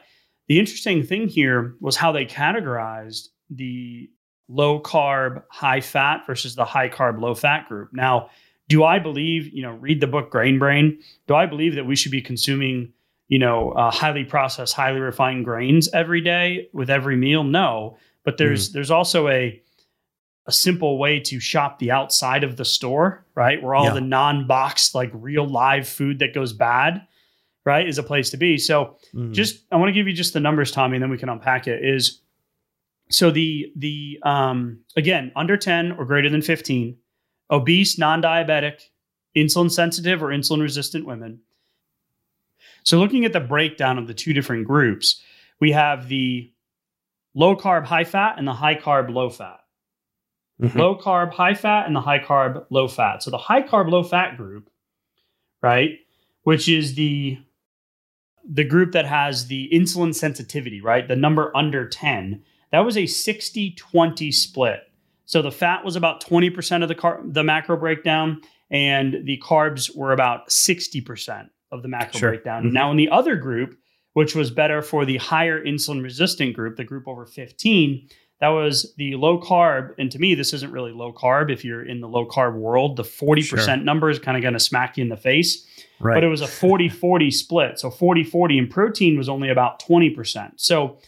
the 0.48 0.58
interesting 0.58 1.02
thing 1.04 1.28
here 1.28 1.74
was 1.80 1.94
how 1.96 2.10
they 2.10 2.26
categorized 2.26 3.28
the 3.48 4.10
low 4.48 4.80
carb, 4.80 5.42
high 5.50 5.80
fat 5.80 6.26
versus 6.26 6.54
the 6.54 6.64
high 6.64 6.88
carb, 6.88 7.20
low 7.20 7.34
fat 7.34 7.68
group. 7.68 7.90
Now, 7.92 8.30
do 8.68 8.84
I 8.84 8.98
believe, 8.98 9.48
you 9.52 9.62
know, 9.62 9.72
read 9.72 10.00
the 10.00 10.06
book 10.06 10.30
Grain 10.30 10.58
Brain? 10.58 10.98
Do 11.26 11.34
I 11.34 11.46
believe 11.46 11.74
that 11.74 11.86
we 11.86 11.96
should 11.96 12.12
be 12.12 12.20
consuming, 12.22 12.92
you 13.28 13.38
know, 13.38 13.70
uh, 13.72 13.90
highly 13.90 14.24
processed, 14.24 14.74
highly 14.74 15.00
refined 15.00 15.44
grains 15.44 15.88
every 15.92 16.20
day 16.20 16.68
with 16.72 16.90
every 16.90 17.16
meal? 17.16 17.44
No, 17.44 17.96
but 18.24 18.36
there's 18.38 18.72
there's 18.72 18.90
also 18.90 19.28
a 19.28 19.60
a 20.46 20.52
simple 20.52 20.96
way 20.98 21.20
to 21.20 21.38
shop 21.38 21.78
the 21.78 21.90
outside 21.90 22.42
of 22.42 22.56
the 22.56 22.64
store, 22.64 23.22
right? 23.34 23.62
Where 23.62 23.74
all 23.74 23.84
Yeah. 23.84 23.92
the 23.92 24.00
non-boxed, 24.00 24.94
like 24.94 25.10
real 25.12 25.46
live 25.46 25.86
food 25.86 26.20
that 26.20 26.32
goes 26.32 26.54
bad, 26.54 27.06
right, 27.66 27.86
is 27.86 27.98
a 27.98 28.02
place 28.02 28.30
to 28.30 28.38
be. 28.38 28.56
So 28.56 28.96
Mhm. 29.14 29.34
just 29.34 29.64
I 29.70 29.76
want 29.76 29.90
to 29.90 29.92
give 29.92 30.06
you 30.08 30.14
just 30.14 30.32
the 30.32 30.40
numbers, 30.40 30.70
Tommy, 30.72 30.96
and 30.96 31.02
then 31.02 31.10
we 31.10 31.18
can 31.18 31.28
unpack 31.28 31.66
it. 31.68 31.84
Is 31.84 32.22
so 33.10 33.30
the 33.30 33.72
the 33.76 34.18
um 34.22 34.80
again 34.96 35.32
under 35.36 35.56
10 35.56 35.92
or 35.92 36.04
greater 36.04 36.28
than 36.30 36.42
15, 36.42 36.96
obese, 37.50 37.98
non-diabetic, 37.98 38.80
insulin 39.36 39.70
sensitive 39.70 40.22
or 40.22 40.28
insulin 40.28 40.60
resistant 40.60 41.06
women. 41.06 41.40
So 42.84 42.98
looking 42.98 43.24
at 43.24 43.32
the 43.32 43.40
breakdown 43.40 43.98
of 43.98 44.06
the 44.06 44.14
two 44.14 44.32
different 44.32 44.66
groups, 44.66 45.20
we 45.60 45.72
have 45.72 46.08
the 46.08 46.52
low 47.34 47.56
carb, 47.56 47.84
high 47.84 48.04
fat, 48.04 48.38
and 48.38 48.46
the 48.48 48.54
high 48.54 48.74
carb, 48.74 49.12
low 49.12 49.30
fat 49.30 49.60
Mhm. 50.60 50.74
low 50.74 50.96
carb, 50.98 51.32
high 51.32 51.54
fat, 51.54 51.86
and 51.86 51.94
the 51.94 52.00
high 52.00 52.18
carb, 52.18 52.66
low 52.70 52.88
fat. 52.88 53.22
So 53.22 53.30
the 53.30 53.38
high 53.38 53.62
carb, 53.62 53.90
low 53.90 54.02
fat 54.02 54.36
group, 54.36 54.68
right, 55.62 56.00
which 56.42 56.68
is 56.68 56.94
the 56.94 57.38
the 58.50 58.64
group 58.64 58.92
that 58.92 59.04
has 59.04 59.48
the 59.48 59.68
insulin 59.70 60.14
sensitivity, 60.14 60.80
right, 60.80 61.06
the 61.06 61.14
number 61.14 61.54
under 61.54 61.86
10, 61.86 62.42
that 62.70 62.80
was 62.80 62.96
a 62.96 63.06
60-20 63.06 64.32
split. 64.32 64.80
So 65.24 65.42
the 65.42 65.50
fat 65.50 65.84
was 65.84 65.96
about 65.96 66.24
20% 66.24 66.82
of 66.82 66.88
the 66.88 66.94
car- 66.94 67.20
the 67.24 67.44
macro 67.44 67.76
breakdown 67.76 68.40
and 68.70 69.24
the 69.24 69.40
carbs 69.44 69.94
were 69.94 70.12
about 70.12 70.48
60% 70.50 71.48
of 71.70 71.82
the 71.82 71.88
macro 71.88 72.18
Sure. 72.18 72.30
breakdown. 72.30 72.64
Mhm. 72.64 72.72
Now 72.72 72.90
in 72.90 72.96
the 72.96 73.08
other 73.10 73.36
group, 73.36 73.76
which 74.14 74.34
was 74.34 74.50
better 74.50 74.80
for 74.82 75.04
the 75.04 75.18
higher 75.18 75.62
insulin 75.62 76.02
resistant 76.02 76.54
group, 76.54 76.76
the 76.76 76.84
group 76.84 77.06
over 77.06 77.26
15, 77.26 78.08
that 78.40 78.48
was 78.48 78.94
the 78.96 79.16
low 79.16 79.38
carb. 79.40 79.90
And 79.98 80.10
to 80.12 80.18
me, 80.18 80.34
this 80.34 80.52
isn't 80.54 80.70
really 80.72 80.92
low 80.92 81.12
carb. 81.12 81.50
If 81.52 81.64
you're 81.64 81.82
in 81.84 82.00
the 82.00 82.08
low 82.08 82.26
carb 82.26 82.54
world, 82.54 82.96
the 82.96 83.04
40% 83.04 83.84
number 83.84 84.08
is 84.10 84.18
kind 84.18 84.36
of 84.36 84.42
going 84.42 84.54
to 84.54 84.60
smack 84.60 84.96
you 84.96 85.02
in 85.02 85.08
the 85.08 85.16
face. 85.16 85.66
right. 86.00 86.14
But 86.14 86.24
it 86.24 86.28
was 86.28 86.40
a 86.40 86.46
40 86.46 86.88
40 86.88 87.30
split. 87.30 87.78
So 87.80 87.90
40 87.90 88.22
40 88.22 88.56
and 88.58 88.70
protein 88.70 89.18
was 89.18 89.28
only 89.28 89.48
about 89.50 89.80
20%. 89.80 90.52
So 90.60 90.98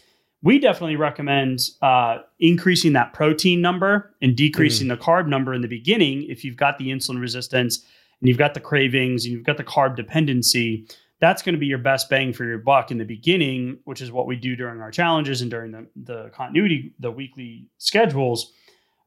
we 0.43 0.57
definitely 0.59 0.95
recommend 0.95 1.59
uh, 1.81 2.17
increasing 2.39 2.93
that 2.93 3.13
protein 3.13 3.61
number 3.61 4.13
and 4.21 4.35
decreasing 4.35 4.87
the 4.87 4.97
carb 4.97 5.27
number 5.27 5.53
in 5.53 5.61
the 5.61 5.67
beginning 5.67 6.23
if 6.29 6.43
you've 6.43 6.57
got 6.57 6.77
the 6.77 6.89
insulin 6.89 7.19
resistance 7.21 7.85
and 8.19 8.27
you've 8.27 8.37
got 8.39 8.53
the 8.53 8.59
cravings 8.59 9.25
and 9.25 9.33
you've 9.33 9.45
got 9.45 9.57
the 9.57 9.63
carb 9.63 9.95
dependency. 9.95 10.85
That's 11.19 11.43
going 11.43 11.53
to 11.53 11.59
be 11.59 11.67
your 11.67 11.77
best 11.77 12.09
bang 12.09 12.33
for 12.33 12.45
your 12.45 12.57
buck 12.57 12.89
in 12.89 12.97
the 12.97 13.05
beginning, 13.05 13.77
which 13.83 14.01
is 14.01 14.11
what 14.11 14.25
we 14.25 14.35
do 14.35 14.55
during 14.55 14.81
our 14.81 14.89
challenges 14.89 15.41
and 15.43 15.51
during 15.51 15.71
the, 15.71 15.85
the 15.95 16.29
continuity, 16.33 16.93
the 16.99 17.11
weekly 17.11 17.67
schedules, 17.77 18.51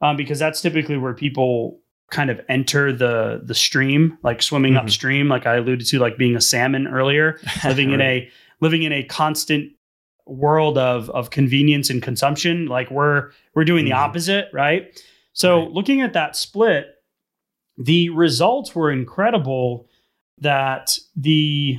um, 0.00 0.16
because 0.16 0.38
that's 0.38 0.60
typically 0.60 0.96
where 0.96 1.14
people 1.14 1.80
kind 2.12 2.30
of 2.30 2.40
enter 2.48 2.92
the 2.92 3.40
the 3.44 3.54
stream, 3.54 4.16
like 4.22 4.42
swimming 4.42 4.74
Mhm. 4.74 4.82
upstream, 4.82 5.26
like 5.28 5.46
I 5.46 5.56
alluded 5.56 5.86
to, 5.88 5.98
like 5.98 6.16
being 6.16 6.36
a 6.36 6.40
salmon 6.40 6.86
earlier, 6.86 7.40
living 7.64 7.90
in 7.90 8.00
a 8.00 8.28
living 8.60 8.84
in 8.84 8.92
a 8.92 9.02
constant 9.02 9.72
world 10.26 10.78
of 10.78 11.10
of 11.10 11.30
convenience 11.30 11.90
and 11.90 12.02
consumption. 12.02 12.66
Like 12.66 12.90
we're 12.90 13.30
we're 13.54 13.64
doing 13.64 13.84
the 13.84 13.90
Mhm. 13.92 13.96
opposite, 13.98 14.48
right? 14.52 15.00
So 15.32 15.60
Right. 15.60 15.70
looking 15.70 16.00
at 16.00 16.12
that 16.14 16.34
split, 16.36 16.86
the 17.76 18.08
results 18.10 18.74
were 18.74 18.90
incredible 18.90 19.86
that 20.38 20.98
the 21.16 21.78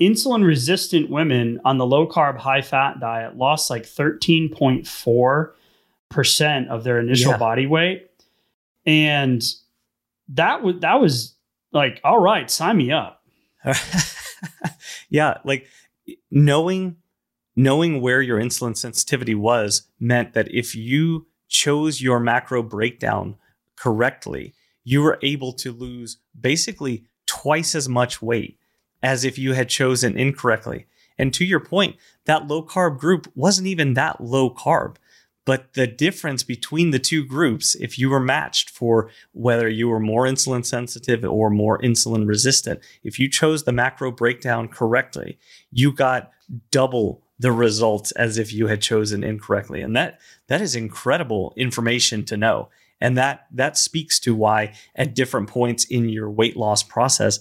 insulin 0.00 0.44
resistant 0.44 1.10
women 1.10 1.60
on 1.64 1.78
the 1.78 1.86
low 1.86 2.06
carb 2.06 2.38
high 2.38 2.62
fat 2.62 2.98
diet 3.00 3.36
lost 3.36 3.70
like 3.70 3.84
13.4% 3.84 6.68
of 6.68 6.84
their 6.84 6.98
initial 6.98 7.32
Yeah. 7.32 7.38
body 7.38 7.66
weight 7.66 8.08
and 8.86 9.42
that 10.28 10.62
was 10.62 10.76
that 10.80 11.00
was 11.00 11.34
like 11.72 12.00
all 12.02 12.18
right 12.18 12.50
sign 12.50 12.76
me 12.78 12.90
up 12.90 13.22
yeah, 15.10 15.36
like 15.44 15.66
knowing 16.30 16.96
knowing 17.62 18.00
where 18.00 18.22
your 18.22 18.40
insulin 18.40 18.74
sensitivity 18.74 19.34
was 19.34 19.82
meant 19.98 20.32
that 20.32 20.48
if 20.50 20.74
you 20.74 21.26
chose 21.46 22.00
your 22.00 22.18
macro 22.18 22.62
breakdown 22.62 23.36
correctly, 23.76 24.54
you 24.82 25.02
were 25.02 25.18
able 25.22 25.52
to 25.52 25.70
lose 25.70 26.16
basically 26.40 27.04
twice 27.26 27.74
as 27.74 27.86
much 27.86 28.22
weight 28.22 28.58
as 29.02 29.24
if 29.24 29.38
you 29.38 29.52
had 29.52 29.68
chosen 29.68 30.18
incorrectly. 30.18 30.86
And 31.18 31.34
to 31.34 31.44
your 31.44 31.60
point, 31.60 31.96
that 32.24 32.48
low 32.48 32.64
carb 32.64 32.98
group 32.98 33.30
wasn't 33.34 33.68
even 33.68 33.92
that 33.92 34.22
low 34.22 34.48
carb. 34.48 34.96
But 35.44 35.74
the 35.74 35.86
difference 35.86 36.42
between 36.42 36.92
the 36.92 36.98
two 36.98 37.24
groups, 37.24 37.74
if 37.74 37.98
you 37.98 38.08
were 38.08 38.20
matched 38.20 38.70
for 38.70 39.10
whether 39.32 39.68
you 39.68 39.88
were 39.88 40.00
more 40.00 40.24
insulin 40.24 40.64
sensitive 40.64 41.24
or 41.24 41.50
more 41.50 41.78
insulin 41.80 42.26
resistant, 42.26 42.80
if 43.02 43.18
you 43.18 43.28
chose 43.28 43.64
the 43.64 43.72
macro 43.72 44.10
breakdown 44.10 44.68
correctly, 44.68 45.38
you 45.70 45.92
got 45.92 46.30
double 46.70 47.22
the 47.40 47.50
results 47.50 48.12
as 48.12 48.36
if 48.36 48.52
you 48.52 48.66
had 48.66 48.82
chosen 48.82 49.24
incorrectly. 49.24 49.80
And 49.80 49.96
that 49.96 50.20
that 50.48 50.60
is 50.60 50.76
incredible 50.76 51.54
information 51.56 52.22
to 52.26 52.36
know. 52.36 52.68
And 53.00 53.16
that 53.16 53.46
that 53.50 53.78
speaks 53.78 54.20
to 54.20 54.34
why 54.34 54.74
at 54.94 55.14
different 55.14 55.48
points 55.48 55.84
in 55.86 56.10
your 56.10 56.30
weight 56.30 56.54
loss 56.54 56.82
process, 56.82 57.40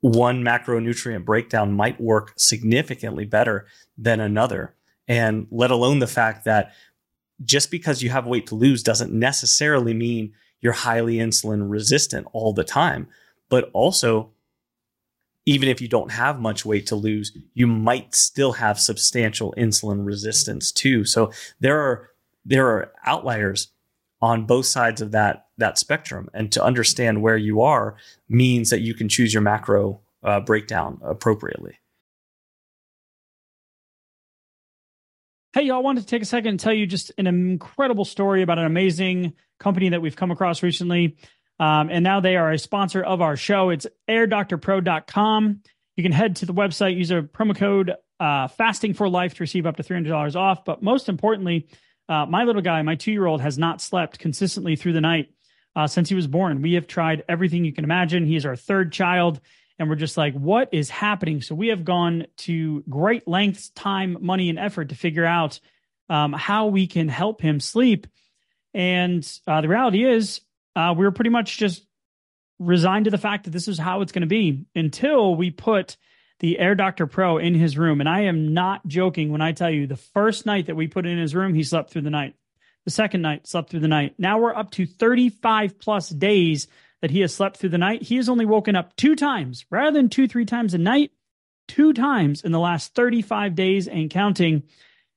one 0.00 0.42
macronutrient 0.42 1.24
breakdown 1.24 1.72
might 1.72 2.00
work 2.00 2.32
significantly 2.36 3.24
better 3.24 3.66
than 3.96 4.18
another. 4.18 4.74
And 5.06 5.46
let 5.52 5.70
alone 5.70 6.00
the 6.00 6.08
fact 6.08 6.44
that 6.44 6.72
just 7.44 7.70
because 7.70 8.02
you 8.02 8.10
have 8.10 8.26
weight 8.26 8.48
to 8.48 8.56
lose 8.56 8.82
doesn't 8.82 9.12
necessarily 9.12 9.94
mean 9.94 10.32
you're 10.60 10.72
highly 10.72 11.18
insulin 11.18 11.70
resistant 11.70 12.26
all 12.32 12.52
the 12.52 12.64
time. 12.64 13.06
But 13.48 13.70
also, 13.72 14.32
even 15.48 15.70
if 15.70 15.80
you 15.80 15.88
don't 15.88 16.10
have 16.10 16.38
much 16.38 16.66
weight 16.66 16.86
to 16.88 16.94
lose, 16.94 17.34
you 17.54 17.66
might 17.66 18.14
still 18.14 18.52
have 18.52 18.78
substantial 18.78 19.54
insulin 19.56 20.04
resistance 20.04 20.70
too. 20.70 21.06
So 21.06 21.32
there 21.58 21.80
are 21.80 22.10
there 22.44 22.66
are 22.66 22.92
outliers 23.06 23.68
on 24.20 24.44
both 24.44 24.66
sides 24.66 25.00
of 25.00 25.12
that 25.12 25.46
that 25.56 25.78
spectrum, 25.78 26.28
and 26.34 26.52
to 26.52 26.62
understand 26.62 27.22
where 27.22 27.38
you 27.38 27.62
are 27.62 27.96
means 28.28 28.68
that 28.68 28.82
you 28.82 28.92
can 28.92 29.08
choose 29.08 29.32
your 29.32 29.40
macro 29.40 30.02
uh, 30.22 30.40
breakdown 30.40 31.00
appropriately. 31.02 31.78
Hey, 35.54 35.62
y'all, 35.62 35.76
I 35.76 35.80
wanted 35.80 36.02
to 36.02 36.06
take 36.06 36.20
a 36.20 36.26
second 36.26 36.50
and 36.50 36.60
tell 36.60 36.74
you 36.74 36.86
just 36.86 37.10
an 37.16 37.26
incredible 37.26 38.04
story 38.04 38.42
about 38.42 38.58
an 38.58 38.66
amazing 38.66 39.32
company 39.58 39.88
that 39.88 40.02
we've 40.02 40.14
come 40.14 40.30
across 40.30 40.62
recently. 40.62 41.16
Um, 41.60 41.90
and 41.90 42.04
now 42.04 42.20
they 42.20 42.36
are 42.36 42.52
a 42.52 42.58
sponsor 42.58 43.02
of 43.02 43.20
our 43.20 43.36
show. 43.36 43.70
It's 43.70 43.86
airdoctorpro.com. 44.08 45.62
You 45.96 46.02
can 46.02 46.12
head 46.12 46.36
to 46.36 46.46
the 46.46 46.54
website, 46.54 46.96
use 46.96 47.10
a 47.10 47.22
promo 47.22 47.56
code 47.56 47.94
uh, 48.20 48.48
fasting 48.48 48.94
for 48.94 49.08
life 49.08 49.34
to 49.34 49.42
receive 49.42 49.66
up 49.66 49.76
to 49.76 49.82
$300 49.82 50.36
off. 50.36 50.64
But 50.64 50.82
most 50.82 51.08
importantly, 51.08 51.68
uh, 52.08 52.26
my 52.26 52.44
little 52.44 52.62
guy, 52.62 52.80
my 52.82 52.94
two 52.94 53.12
year 53.12 53.26
old, 53.26 53.40
has 53.40 53.58
not 53.58 53.80
slept 53.80 54.18
consistently 54.18 54.76
through 54.76 54.92
the 54.92 55.00
night 55.00 55.32
uh, 55.76 55.86
since 55.86 56.08
he 56.08 56.14
was 56.14 56.26
born. 56.26 56.62
We 56.62 56.74
have 56.74 56.86
tried 56.86 57.24
everything 57.28 57.64
you 57.64 57.72
can 57.72 57.84
imagine. 57.84 58.24
He 58.24 58.36
is 58.36 58.46
our 58.46 58.56
third 58.56 58.92
child. 58.92 59.40
And 59.78 59.88
we're 59.88 59.96
just 59.96 60.16
like, 60.16 60.34
what 60.34 60.70
is 60.72 60.90
happening? 60.90 61.40
So 61.40 61.54
we 61.54 61.68
have 61.68 61.84
gone 61.84 62.26
to 62.38 62.82
great 62.88 63.28
lengths, 63.28 63.70
time, 63.70 64.16
money, 64.20 64.48
and 64.50 64.58
effort 64.58 64.88
to 64.88 64.96
figure 64.96 65.24
out 65.24 65.60
um, 66.08 66.32
how 66.32 66.66
we 66.66 66.86
can 66.86 67.08
help 67.08 67.40
him 67.40 67.60
sleep. 67.60 68.06
And 68.74 69.28
uh, 69.46 69.60
the 69.60 69.68
reality 69.68 70.04
is, 70.04 70.40
uh, 70.78 70.94
we 70.94 71.04
were 71.04 71.10
pretty 71.10 71.30
much 71.30 71.58
just 71.58 71.84
resigned 72.60 73.06
to 73.06 73.10
the 73.10 73.18
fact 73.18 73.44
that 73.44 73.50
this 73.50 73.66
is 73.66 73.78
how 73.78 74.00
it's 74.00 74.12
going 74.12 74.22
to 74.22 74.28
be 74.28 74.64
until 74.76 75.34
we 75.34 75.50
put 75.50 75.96
the 76.38 76.56
Air 76.56 76.76
Doctor 76.76 77.08
Pro 77.08 77.38
in 77.38 77.54
his 77.54 77.76
room. 77.76 77.98
And 77.98 78.08
I 78.08 78.22
am 78.22 78.54
not 78.54 78.86
joking 78.86 79.32
when 79.32 79.40
I 79.40 79.50
tell 79.50 79.70
you 79.70 79.88
the 79.88 79.96
first 79.96 80.46
night 80.46 80.66
that 80.66 80.76
we 80.76 80.86
put 80.86 81.04
in 81.04 81.18
his 81.18 81.34
room, 81.34 81.52
he 81.52 81.64
slept 81.64 81.90
through 81.90 82.02
the 82.02 82.10
night. 82.10 82.36
The 82.84 82.92
second 82.92 83.22
night, 83.22 83.48
slept 83.48 83.70
through 83.70 83.80
the 83.80 83.88
night. 83.88 84.14
Now 84.18 84.38
we're 84.38 84.54
up 84.54 84.70
to 84.72 84.86
35 84.86 85.80
plus 85.80 86.10
days 86.10 86.68
that 87.02 87.10
he 87.10 87.20
has 87.20 87.34
slept 87.34 87.56
through 87.56 87.70
the 87.70 87.78
night. 87.78 88.02
He 88.02 88.14
has 88.16 88.28
only 88.28 88.46
woken 88.46 88.76
up 88.76 88.94
two 88.94 89.16
times 89.16 89.66
rather 89.70 89.90
than 89.90 90.08
two, 90.08 90.28
three 90.28 90.46
times 90.46 90.74
a 90.74 90.78
night, 90.78 91.10
two 91.66 91.92
times 91.92 92.42
in 92.42 92.52
the 92.52 92.60
last 92.60 92.94
35 92.94 93.56
days 93.56 93.88
and 93.88 94.10
counting. 94.10 94.62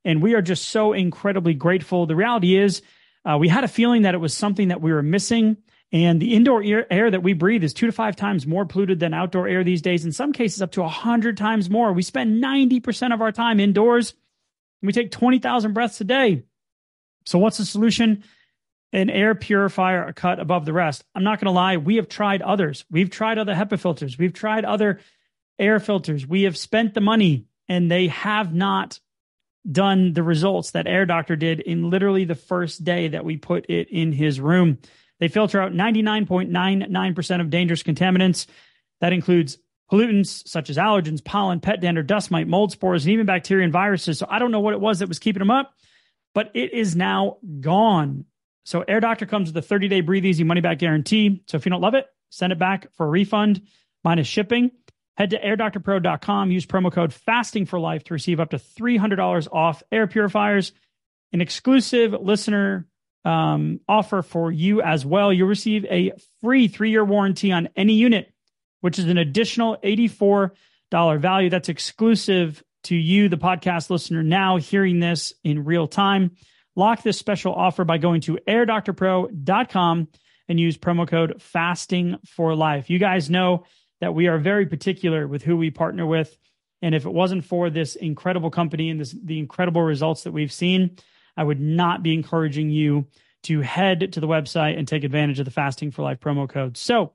And 0.03 0.23
we 0.23 0.33
are 0.33 0.41
just 0.41 0.69
so 0.69 0.93
incredibly 0.93 1.53
grateful. 1.53 2.07
The 2.07 2.15
reality 2.15 2.57
is, 2.57 2.81
uh, 3.25 3.37
we 3.39 3.47
had 3.47 3.63
a 3.63 3.67
feeling 3.67 4.03
that 4.03 4.15
it 4.15 4.19
was 4.19 4.35
something 4.35 4.69
that 4.69 4.81
we 4.81 4.91
were 4.91 5.03
missing. 5.03 5.57
And 5.93 6.21
the 6.21 6.33
indoor 6.33 6.63
air, 6.63 6.91
air, 6.91 7.11
that 7.11 7.21
we 7.21 7.33
breathe 7.33 7.65
is 7.65 7.73
two 7.73 7.85
to 7.85 7.91
five 7.91 8.15
times 8.15 8.47
more 8.47 8.65
polluted 8.65 8.99
than 8.99 9.13
outdoor 9.13 9.47
air 9.47 9.63
these 9.63 9.81
days. 9.81 10.05
In 10.05 10.13
some 10.13 10.31
cases, 10.31 10.61
up 10.61 10.71
to 10.71 10.81
100 10.81 11.35
times 11.35 11.69
more. 11.69 11.91
We 11.91 12.01
spend 12.01 12.41
90% 12.41 13.13
of 13.13 13.21
our 13.21 13.33
time 13.33 13.59
indoors 13.59 14.13
we 14.81 14.93
take 14.93 15.11
20,000 15.11 15.73
breaths 15.73 16.01
a 16.01 16.03
day. 16.03 16.43
So, 17.25 17.39
what's 17.39 17.57
the 17.57 17.65
solution? 17.65 18.23
An 18.93 19.09
air 19.09 19.35
purifier, 19.35 20.11
cut 20.11 20.39
above 20.39 20.65
the 20.65 20.73
rest. 20.73 21.05
I'm 21.15 21.23
not 21.23 21.39
going 21.39 21.45
to 21.45 21.51
lie, 21.51 21.77
we 21.77 21.95
have 21.95 22.09
tried 22.09 22.41
others. 22.41 22.83
We've 22.89 23.09
tried 23.09 23.37
other 23.37 23.53
HEPA 23.53 23.79
filters, 23.79 24.17
we've 24.17 24.33
tried 24.33 24.65
other 24.65 24.99
air 25.59 25.79
filters. 25.79 26.25
We 26.25 26.43
have 26.43 26.57
spent 26.57 26.93
the 26.93 27.01
money 27.01 27.45
and 27.69 27.89
they 27.89 28.07
have 28.07 28.53
not 28.53 28.99
done 29.69 30.13
the 30.13 30.23
results 30.23 30.71
that 30.71 30.87
Air 30.87 31.05
Doctor 31.05 31.35
did 31.35 31.59
in 31.59 31.89
literally 31.89 32.25
the 32.25 32.35
first 32.35 32.83
day 32.83 33.09
that 33.09 33.25
we 33.25 33.37
put 33.37 33.69
it 33.69 33.89
in 33.89 34.11
his 34.11 34.39
room. 34.39 34.79
They 35.19 35.27
filter 35.27 35.61
out 35.61 35.71
99.99% 35.71 37.41
of 37.41 37.49
dangerous 37.49 37.83
contaminants. 37.83 38.47
That 39.01 39.13
includes 39.13 39.57
pollutants 39.91 40.47
such 40.47 40.69
as 40.69 40.77
allergens, 40.77 41.23
pollen, 41.23 41.59
pet 41.59 41.81
dander, 41.81 42.01
dust 42.01 42.31
mite, 42.31 42.47
mold 42.47 42.71
spores, 42.71 43.05
and 43.05 43.13
even 43.13 43.25
bacteria 43.25 43.63
and 43.63 43.73
viruses. 43.73 44.17
So 44.17 44.25
I 44.29 44.39
don't 44.39 44.51
know 44.51 44.59
what 44.59 44.73
it 44.73 44.79
was 44.79 44.99
that 44.99 45.09
was 45.09 45.19
keeping 45.19 45.39
them 45.39 45.51
up, 45.51 45.73
but 46.33 46.49
it 46.53 46.73
is 46.73 46.95
now 46.95 47.37
gone. 47.59 48.25
So 48.63 48.83
Air 48.87 48.99
Doctor 48.99 49.25
comes 49.25 49.49
with 49.49 49.63
a 49.63 49.67
30 49.67 49.87
day 49.89 50.01
breathe 50.01 50.25
easy 50.25 50.43
money 50.43 50.61
back 50.61 50.79
guarantee. 50.79 51.43
So 51.47 51.57
if 51.57 51.65
you 51.65 51.69
don't 51.69 51.81
love 51.81 51.95
it, 51.95 52.07
send 52.29 52.53
it 52.53 52.59
back 52.59 52.91
for 52.93 53.05
a 53.05 53.09
refund 53.09 53.61
minus 54.03 54.27
shipping. 54.27 54.71
Head 55.17 55.31
to 55.31 55.39
airdoctorpro.com, 55.39 56.51
use 56.51 56.65
promo 56.65 56.91
code 56.91 57.13
fasting 57.13 57.65
for 57.65 57.79
life 57.79 58.03
to 58.05 58.13
receive 58.13 58.39
up 58.39 58.51
to 58.51 58.57
$300 58.57 59.47
off 59.51 59.83
air 59.91 60.07
purifiers, 60.07 60.71
an 61.33 61.41
exclusive 61.41 62.13
listener 62.13 62.87
um, 63.25 63.79
offer 63.87 64.21
for 64.21 64.51
you 64.51 64.81
as 64.81 65.05
well. 65.05 65.31
You'll 65.31 65.47
receive 65.47 65.85
a 65.85 66.13
free 66.41 66.67
three 66.67 66.91
year 66.91 67.05
warranty 67.05 67.51
on 67.51 67.69
any 67.75 67.93
unit, 67.93 68.33
which 68.79 68.99
is 68.99 69.05
an 69.05 69.17
additional 69.17 69.77
$84 69.83 70.51
value. 71.19 71.49
That's 71.49 71.69
exclusive 71.69 72.63
to 72.85 72.95
you, 72.95 73.29
the 73.29 73.37
podcast 73.37 73.89
listener, 73.89 74.23
now 74.23 74.57
hearing 74.57 74.99
this 74.99 75.33
in 75.43 75.65
real 75.65 75.87
time. 75.87 76.31
Lock 76.75 77.03
this 77.03 77.17
special 77.17 77.53
offer 77.53 77.83
by 77.83 77.97
going 77.97 78.21
to 78.21 78.39
airdoctorpro.com 78.47 80.07
and 80.47 80.59
use 80.59 80.77
promo 80.77 81.07
code 81.07 81.41
fasting 81.41 82.17
for 82.25 82.55
life. 82.55 82.89
You 82.89 82.97
guys 82.97 83.29
know 83.29 83.65
that 84.01 84.13
we 84.13 84.27
are 84.27 84.37
very 84.37 84.65
particular 84.65 85.27
with 85.27 85.43
who 85.43 85.55
we 85.55 85.71
partner 85.71 86.05
with. 86.05 86.37
And 86.81 86.93
if 86.93 87.05
it 87.05 87.13
wasn't 87.13 87.45
for 87.45 87.69
this 87.69 87.95
incredible 87.95 88.49
company 88.49 88.89
and 88.89 88.99
this, 88.99 89.15
the 89.23 89.39
incredible 89.39 89.83
results 89.83 90.23
that 90.23 90.31
we've 90.31 90.51
seen, 90.51 90.97
I 91.37 91.43
would 91.43 91.61
not 91.61 92.03
be 92.03 92.13
encouraging 92.13 92.71
you 92.71 93.07
to 93.43 93.61
head 93.61 94.13
to 94.13 94.19
the 94.19 94.27
website 94.27 94.77
and 94.77 94.87
take 94.87 95.03
advantage 95.03 95.39
of 95.39 95.45
the 95.45 95.51
Fasting 95.51 95.91
for 95.91 96.01
Life 96.01 96.19
promo 96.19 96.49
code. 96.49 96.77
So, 96.77 97.13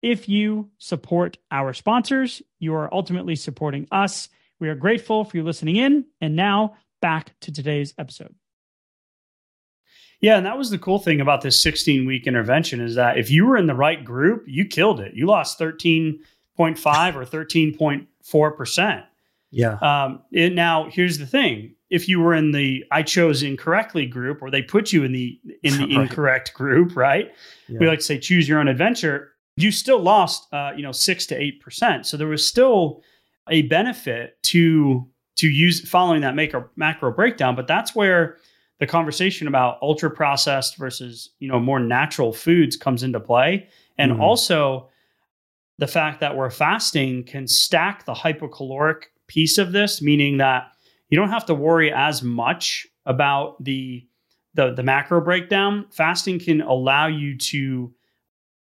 if 0.00 0.28
you 0.28 0.70
support 0.78 1.38
our 1.50 1.72
sponsors, 1.72 2.40
you 2.60 2.74
are 2.74 2.92
ultimately 2.94 3.34
supporting 3.34 3.88
us. 3.90 4.28
We 4.60 4.68
are 4.68 4.76
grateful 4.76 5.24
for 5.24 5.36
you 5.36 5.42
listening 5.42 5.74
in. 5.74 6.04
And 6.20 6.36
now 6.36 6.76
back 7.00 7.34
to 7.40 7.52
today's 7.52 7.94
episode. 7.98 8.34
Yeah, 10.20 10.36
and 10.36 10.46
that 10.46 10.58
was 10.58 10.70
the 10.70 10.78
cool 10.78 10.98
thing 10.98 11.20
about 11.20 11.42
this 11.42 11.62
16 11.62 12.06
week 12.06 12.26
intervention 12.26 12.80
is 12.80 12.96
that 12.96 13.18
if 13.18 13.30
you 13.30 13.46
were 13.46 13.56
in 13.56 13.66
the 13.66 13.74
right 13.74 14.04
group, 14.04 14.44
you 14.46 14.64
killed 14.64 15.00
it. 15.00 15.14
You 15.14 15.26
lost 15.26 15.58
13.5 15.58 16.18
or 16.58 16.66
13.4%. 16.66 19.04
Yeah. 19.50 19.72
Um, 19.74 20.22
it, 20.32 20.52
now, 20.52 20.88
here's 20.90 21.18
the 21.18 21.26
thing 21.26 21.74
if 21.90 22.08
you 22.08 22.20
were 22.20 22.34
in 22.34 22.50
the 22.50 22.84
I 22.90 23.02
chose 23.02 23.42
incorrectly 23.42 24.06
group, 24.06 24.42
or 24.42 24.50
they 24.50 24.62
put 24.62 24.92
you 24.92 25.04
in 25.04 25.12
the 25.12 25.40
in 25.62 25.78
the 25.78 25.78
right. 25.96 26.02
incorrect 26.02 26.54
group, 26.54 26.96
right? 26.96 27.32
Yeah. 27.68 27.78
We 27.80 27.86
like 27.86 28.00
to 28.00 28.04
say 28.04 28.18
choose 28.18 28.48
your 28.48 28.60
own 28.60 28.68
adventure. 28.68 29.32
You 29.56 29.72
still 29.72 30.00
lost, 30.00 30.52
uh, 30.52 30.72
you 30.76 30.82
know, 30.82 30.92
six 30.92 31.26
to 31.26 31.36
eight 31.36 31.60
percent. 31.60 32.06
So 32.06 32.16
there 32.16 32.26
was 32.26 32.46
still 32.46 33.02
a 33.48 33.62
benefit 33.62 34.42
to 34.44 35.06
to 35.36 35.48
use 35.48 35.88
following 35.88 36.22
that 36.22 36.34
macro 36.34 36.68
macro 36.76 37.12
breakdown. 37.12 37.56
But 37.56 37.66
that's 37.66 37.94
where 37.94 38.36
the 38.80 38.86
conversation 38.86 39.48
about 39.48 39.78
ultra 39.82 40.10
processed 40.10 40.76
versus 40.76 41.30
you 41.38 41.48
know 41.48 41.60
more 41.60 41.80
natural 41.80 42.32
foods 42.32 42.76
comes 42.76 43.02
into 43.02 43.20
play, 43.20 43.68
and 43.96 44.12
mm-hmm. 44.12 44.20
also 44.20 44.88
the 45.78 45.86
fact 45.86 46.20
that 46.20 46.36
we're 46.36 46.50
fasting 46.50 47.24
can 47.24 47.46
stack 47.46 48.04
the 48.04 48.14
hypocaloric 48.14 49.04
piece 49.28 49.58
of 49.58 49.72
this, 49.72 50.02
meaning 50.02 50.38
that 50.38 50.72
you 51.08 51.16
don't 51.16 51.30
have 51.30 51.46
to 51.46 51.54
worry 51.54 51.92
as 51.92 52.22
much 52.22 52.86
about 53.06 53.62
the 53.62 54.06
the, 54.54 54.72
the 54.72 54.82
macro 54.82 55.20
breakdown. 55.20 55.86
Fasting 55.90 56.38
can 56.38 56.60
allow 56.62 57.06
you 57.06 57.36
to 57.38 57.92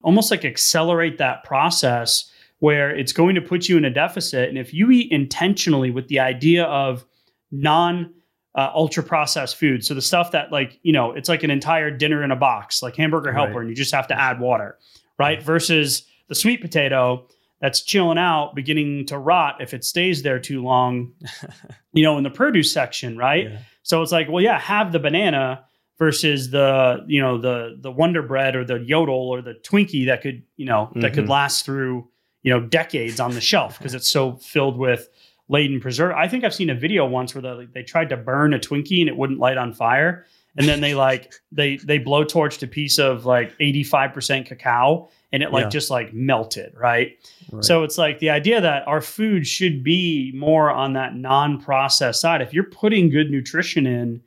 almost 0.04 0.30
like 0.30 0.44
accelerate 0.46 1.18
that 1.18 1.44
process 1.44 2.30
where 2.60 2.96
it's 2.96 3.14
going 3.14 3.36
to 3.36 3.42
put 3.42 3.68
you 3.68 3.78
in 3.78 3.86
a 3.86 3.90
deficit. 3.90 4.50
And 4.50 4.58
if 4.58 4.74
you 4.74 4.92
eat 4.92 5.12
intentionally 5.12 5.92
with 5.92 6.08
the 6.08 6.20
idea 6.20 6.66
of 6.66 7.06
non 7.52 8.14
uh, 8.56 8.72
ultra 8.74 9.04
processed 9.04 9.58
food. 9.58 9.84
So 9.86 9.94
the 9.94 10.02
stuff 10.02 10.32
that 10.32 10.52
like, 10.52 10.80
you 10.82 10.94
know, 10.94 11.12
it's 11.12 11.28
like 11.30 11.44
an 11.44 11.52
entire 11.52 11.92
dinner 11.92 12.24
in 12.24 12.32
a 12.32 12.36
box, 12.38 12.82
like 12.82 12.96
hamburger 12.96 13.32
helper, 13.34 13.52
Right. 13.56 13.62
and 13.62 13.70
you 13.70 13.76
just 13.76 13.94
have 13.94 14.08
to 14.08 14.20
add 14.20 14.40
water, 14.40 14.78
right? 15.20 15.44
Versus 15.44 16.06
the 16.30 16.36
sweet 16.36 16.62
potato 16.62 17.28
that's 17.62 17.82
chilling 17.82 18.18
out, 18.18 18.56
beginning 18.56 19.06
to 19.08 19.18
rot 19.18 19.58
if 19.62 19.74
it 19.74 19.84
stays 19.84 20.24
there 20.24 20.40
too 20.40 20.64
long, 20.64 21.12
you 21.94 22.04
know, 22.04 22.18
in 22.18 22.24
the 22.24 22.30
produce 22.30 22.72
section, 22.72 23.18
right? 23.18 23.50
Yeah. 23.50 23.58
So 23.84 24.02
it's 24.02 24.12
like, 24.12 24.30
well, 24.30 24.42
yeah, 24.44 24.60
have 24.60 24.92
the 24.92 25.00
banana 25.00 25.66
versus 25.98 26.50
the, 26.52 27.04
you 27.08 27.22
know, 27.22 27.38
the 27.38 27.78
the 27.80 27.92
Wonder 27.92 28.22
Bread 28.22 28.56
or 28.56 28.66
the 28.66 28.80
Yodel 28.80 29.16
or 29.30 29.42
the 29.42 29.54
Twinkie 29.54 30.06
that 30.08 30.22
could, 30.22 30.44
you 30.58 30.66
know, 30.66 30.92
that 30.96 31.14
could 31.14 31.26
Mhm. 31.26 31.30
last 31.30 31.66
through, 31.66 32.08
you 32.42 32.52
know, 32.54 32.60
decades 32.60 33.20
on 33.20 33.32
the 33.34 33.42
shelf 33.42 33.78
because 33.78 33.94
it's 33.94 34.08
so 34.10 34.38
filled 34.38 34.78
with 34.78 35.08
laden 35.48 35.80
preserve. 35.80 36.14
I 36.16 36.28
think 36.28 36.44
I've 36.44 36.54
seen 36.54 36.70
a 36.70 36.76
video 36.76 37.06
once 37.06 37.36
where 37.36 37.42
they, 37.42 37.66
they 37.66 37.84
tried 37.84 38.10
to 38.10 38.18
burn 38.18 38.54
a 38.54 38.60
Twinkie 38.60 39.00
and 39.00 39.10
it 39.10 39.16
wouldn't 39.18 39.40
light 39.40 39.58
on 39.58 39.74
fire. 39.74 40.26
And 40.58 40.68
then 40.68 40.82
they 40.82 40.96
like 41.08 41.34
they 41.52 41.78
they 41.78 42.00
blowtorched 42.00 42.64
a 42.64 42.68
piece 42.68 42.98
of 43.00 43.26
like 43.26 43.58
85% 43.60 44.46
cacao 44.48 45.10
and 45.32 45.44
it 45.44 45.52
like 45.52 45.66
Yeah. 45.66 45.70
just 45.70 45.90
like 45.92 46.14
melted, 46.14 46.74
right? 46.78 47.18
Right. 47.52 47.64
So 47.64 47.84
it's 47.84 47.98
like 47.98 48.20
the 48.20 48.30
idea 48.30 48.62
that 48.62 48.88
our 48.88 49.02
food 49.02 49.46
should 49.46 49.84
be 49.84 50.32
more 50.36 50.72
on 50.72 50.94
that 50.94 51.16
non-processed 51.16 52.22
side. 52.22 52.42
If 52.42 52.54
you're 52.54 52.64
putting 52.64 53.10
good 53.10 53.30
nutrition 53.30 53.86
in 53.86 54.22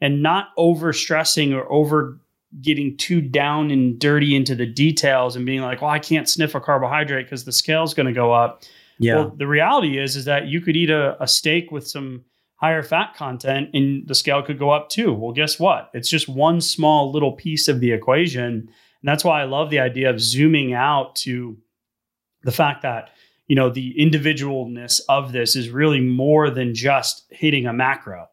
and 0.00 0.22
not 0.22 0.48
over 0.56 0.92
stressing 0.92 1.52
or 1.52 1.70
over 1.70 2.18
getting 2.60 2.96
too 2.96 3.20
down 3.20 3.70
and 3.70 3.98
dirty 3.98 4.36
into 4.36 4.54
the 4.54 4.66
details 4.66 5.36
and 5.36 5.46
being 5.46 5.62
like, 5.62 5.80
well, 5.80 5.90
I 5.90 5.98
can't 5.98 6.28
sniff 6.28 6.54
a 6.54 6.60
carbohydrate 6.60 7.26
because 7.26 7.44
the 7.44 7.52
scale's 7.52 7.94
going 7.94 8.06
to 8.06 8.12
go 8.12 8.32
up. 8.32 8.62
Yeah. 8.98 9.16
Well, 9.16 9.30
the 9.36 9.46
reality 9.46 9.98
is 9.98 10.16
is 10.16 10.24
that 10.26 10.46
you 10.46 10.60
could 10.60 10.76
eat 10.76 10.90
a, 10.90 11.20
a 11.22 11.26
steak 11.26 11.70
with 11.72 11.86
some 11.88 12.24
higher 12.56 12.82
fat 12.82 13.14
content 13.16 13.70
and 13.74 14.06
the 14.06 14.14
scale 14.14 14.42
could 14.42 14.58
go 14.58 14.70
up 14.70 14.88
too. 14.88 15.12
Well, 15.12 15.32
guess 15.32 15.58
what? 15.58 15.90
It's 15.94 16.08
just 16.08 16.28
one 16.28 16.60
small 16.60 17.10
little 17.10 17.32
piece 17.32 17.66
of 17.68 17.80
the 17.80 17.90
equation. 17.92 18.44
And 18.44 18.68
that's 19.02 19.24
why 19.24 19.40
I 19.40 19.44
love 19.44 19.70
the 19.70 19.80
idea 19.80 20.10
of 20.10 20.20
zooming 20.20 20.72
out 20.72 21.16
to 21.16 21.56
the 22.44 22.52
fact 22.52 22.82
that, 22.82 23.10
you 23.48 23.56
know, 23.56 23.68
the 23.68 23.92
individualness 23.98 25.00
of 25.08 25.32
this 25.32 25.56
is 25.56 25.70
really 25.70 26.00
more 26.00 26.50
than 26.50 26.72
just 26.74 27.24
hitting 27.30 27.66
a 27.66 27.72
macro. 27.72 28.28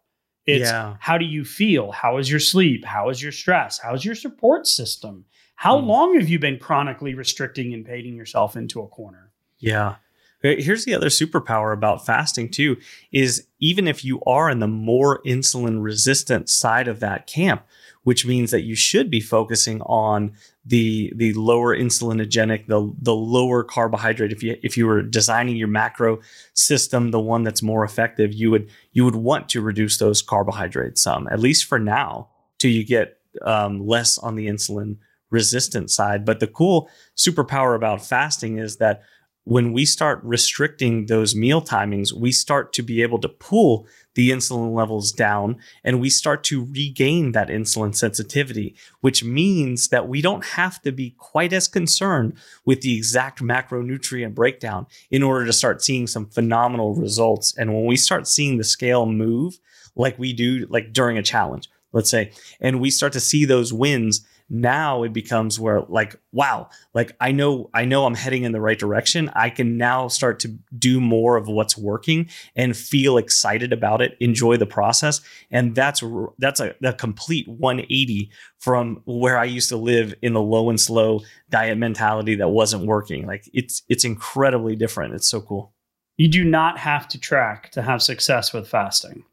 It's 0.46 0.70
Yeah. 0.70 0.96
how 1.00 1.18
do 1.18 1.26
you 1.26 1.44
feel? 1.44 1.92
How 1.92 2.18
is 2.18 2.30
your 2.30 2.40
sleep? 2.40 2.86
How 2.86 3.10
is 3.10 3.22
your 3.24 3.32
stress? 3.32 3.80
How 3.80 3.94
is 3.96 4.06
your 4.06 4.16
support 4.16 4.68
system? 4.68 5.26
How 5.56 5.80
Hmm. 5.80 5.88
long 5.88 6.20
have 6.20 6.30
you 6.30 6.38
been 6.40 6.58
chronically 6.60 7.16
restricting 7.16 7.74
and 7.74 7.84
painting 7.86 8.16
yourself 8.16 8.56
into 8.56 8.80
a 8.82 8.88
corner? 8.88 9.32
Yeah. 9.60 9.96
Here's 10.42 10.86
the 10.86 10.96
other 10.96 11.10
superpower 11.10 11.74
about 11.74 12.06
fasting 12.06 12.50
too 12.50 12.78
is 13.12 13.46
even 13.60 13.88
if 13.88 14.06
you 14.06 14.22
are 14.26 14.50
in 14.50 14.60
the 14.60 14.68
more 14.68 15.22
insulin 15.24 15.84
resistant 15.84 16.50
side 16.50 16.88
of 16.88 17.02
that 17.02 17.28
camp, 17.28 17.64
which 18.04 18.26
means 18.26 18.52
that 18.52 18.62
you 18.62 18.74
should 18.74 19.10
be 19.10 19.20
focusing 19.20 19.82
on 19.82 20.32
the 20.66 21.12
the 21.16 21.34
lower 21.34 21.76
insulinogenic, 21.76 22.68
the 22.68 22.94
the 23.02 23.14
lower 23.14 23.64
carbohydrate. 23.64 24.32
If 24.32 24.42
you 24.42 24.58
if 24.64 24.78
you 24.78 24.88
were 24.88 25.02
designing 25.02 25.58
your 25.58 25.68
macro 25.68 26.20
system, 26.54 27.12
the 27.12 27.20
one 27.20 27.44
that's 27.44 27.62
more 27.62 27.84
effective, 27.84 28.34
you 28.34 28.50
would 28.50 28.70
you 28.94 29.04
would 29.04 29.16
want 29.16 29.50
to 29.50 29.62
reduce 29.62 29.98
those 29.98 30.22
carbohydrates 30.22 31.02
some, 31.02 31.28
at 31.28 31.40
least 31.40 31.66
for 31.66 31.80
now, 31.80 32.30
till 32.60 32.72
you 32.72 32.86
get 32.86 33.18
um, 33.42 33.86
less 33.86 34.18
on 34.18 34.36
the 34.36 34.48
insulin 34.48 34.98
resistant 35.32 35.92
side. 35.92 36.24
But 36.24 36.40
the 36.40 36.48
cool 36.48 36.90
superpower 37.18 37.76
about 37.76 38.06
fasting 38.06 38.58
is 38.58 38.78
that 38.78 39.04
when 39.50 39.74
we 39.74 39.84
start 39.84 40.20
restricting 40.24 41.08
those 41.08 41.36
meal 41.36 41.60
timings, 41.60 42.14
we 42.14 42.32
start 42.32 42.72
to 42.72 42.84
be 42.84 43.02
able 43.02 43.18
to 43.18 43.28
pull 43.28 43.88
the 44.14 44.30
insulin 44.30 44.76
levels 44.76 45.12
down 45.12 45.58
and 45.84 46.00
we 46.00 46.08
start 46.08 46.44
to 46.44 46.66
regain 46.66 47.32
that 47.32 47.48
insulin 47.48 47.96
sensitivity, 47.96 48.76
which 49.02 49.24
means 49.24 49.88
that 49.88 50.08
we 50.08 50.22
don't 50.22 50.46
have 50.46 50.80
to 50.80 50.92
be 50.92 51.16
quite 51.18 51.52
as 51.52 51.68
concerned 51.68 52.34
with 52.64 52.82
the 52.82 52.96
exact 52.96 53.42
macronutrient 53.42 54.36
breakdown 54.36 54.86
in 55.10 55.24
order 55.24 55.48
to 55.48 55.54
start 55.54 55.84
seeing 55.84 56.06
some 56.06 56.28
phenomenal 56.28 56.94
results. 56.94 57.58
And 57.58 57.74
when 57.74 57.86
we 57.86 57.98
start 57.98 58.28
seeing 58.28 58.60
the 58.60 58.64
scale 58.64 59.08
move 59.08 59.58
like 59.96 60.20
we 60.20 60.32
do, 60.32 60.68
like 60.70 60.94
during 60.94 61.18
a 61.18 61.24
challenge, 61.24 61.68
let's 61.92 62.12
say, 62.12 62.34
and 62.62 62.80
we 62.80 62.92
start 62.92 63.14
to 63.14 63.20
see 63.20 63.46
those 63.46 63.74
wins, 63.74 64.24
now 64.50 65.04
it 65.04 65.14
becomes 65.14 65.60
where 65.60 65.82
like 65.90 66.16
wow 66.32 66.70
like 66.94 67.16
i 67.20 67.32
know 67.32 67.70
i 67.74 67.86
know 67.86 68.06
i'm 68.06 68.16
heading 68.16 68.44
in 68.44 68.52
the 68.52 68.62
right 68.62 68.80
direction. 68.80 69.30
I 69.36 69.50
can 69.50 69.78
now 69.78 70.08
start 70.08 70.40
to 70.42 70.58
do 70.78 71.00
more 71.00 71.38
of 71.38 71.48
what's 71.48 71.78
working 71.78 72.30
and 72.56 72.76
feel 72.76 73.18
excited 73.18 73.72
about 73.74 74.02
it 74.02 74.18
enjoy 74.20 74.58
the 74.58 74.66
process. 74.66 75.22
And 75.52 75.76
that's 75.76 76.04
that's 76.38 76.60
a, 76.60 76.76
a 76.84 76.94
complete 76.94 77.48
180 77.48 78.32
from 78.60 79.02
where 79.06 79.38
i 79.38 79.46
used 79.46 79.70
to 79.70 79.78
live 79.78 80.14
in 80.22 80.34
the 80.34 80.42
low 80.42 80.70
and 80.70 80.80
slow 80.80 81.22
diet 81.50 81.78
mentality 81.78 82.36
that 82.36 82.50
wasn't 82.50 82.86
working. 82.86 83.26
Like 83.26 83.50
it's 83.54 83.84
it's 83.90 84.04
incredibly 84.04 84.76
different. 84.76 85.14
It's 85.14 85.28
so 85.28 85.42
cool. 85.42 85.74
You 86.18 86.28
do 86.28 86.44
not 86.44 86.78
have 86.78 87.08
to 87.10 87.20
track 87.20 87.72
to 87.72 87.82
have 87.82 88.02
success 88.02 88.52
with 88.52 88.68
fasting. 88.68 89.24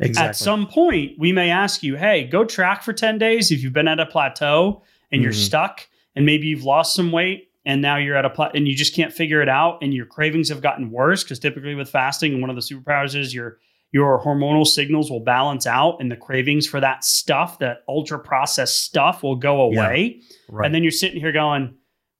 Exactly 0.00 0.28
At 0.28 0.36
some 0.36 0.66
point, 0.66 1.12
we 1.18 1.32
may 1.32 1.50
ask 1.50 1.82
you, 1.82 1.96
hey, 1.96 2.24
go 2.24 2.44
track 2.44 2.82
for 2.82 2.92
10 2.92 3.18
days 3.18 3.50
if 3.50 3.62
you've 3.62 3.72
been 3.72 3.88
at 3.88 4.00
a 4.00 4.06
plateau 4.06 4.82
and 5.10 5.22
you're 5.22 5.32
Mhm. 5.32 5.46
stuck 5.46 5.86
and 6.14 6.24
maybe 6.26 6.46
you've 6.46 6.64
lost 6.64 6.94
some 6.94 7.10
weight 7.12 7.48
and 7.64 7.82
now 7.82 7.96
you're 7.96 8.16
at 8.16 8.24
a 8.24 8.30
pla- 8.30 8.50
and 8.54 8.66
you 8.68 8.74
just 8.74 8.94
can't 8.94 9.12
figure 9.12 9.42
it 9.42 9.48
out 9.48 9.78
and 9.82 9.92
your 9.94 10.06
cravings 10.06 10.48
have 10.48 10.60
gotten 10.62 10.90
worse 10.90 11.22
because 11.24 11.38
typically 11.38 11.74
with 11.74 11.88
fasting 11.90 12.40
one 12.40 12.50
of 12.50 12.56
the 12.56 12.62
superpowers 12.62 13.14
is 13.14 13.34
your 13.34 13.58
your 13.90 14.20
hormonal 14.22 14.66
signals 14.66 15.10
will 15.10 15.20
balance 15.24 15.66
out 15.66 15.96
and 16.00 16.12
the 16.12 16.16
cravings 16.16 16.66
for 16.66 16.78
that 16.78 17.02
stuff 17.04 17.58
that 17.58 17.78
ultra 17.88 18.18
processed 18.18 18.82
stuff 18.84 19.22
will 19.22 19.36
go 19.36 19.70
Yeah. 19.72 19.78
away 19.86 20.20
right 20.50 20.66
and 20.66 20.74
then 20.74 20.82
you're 20.82 20.90
sitting 20.92 21.18
here 21.20 21.32
going 21.32 21.74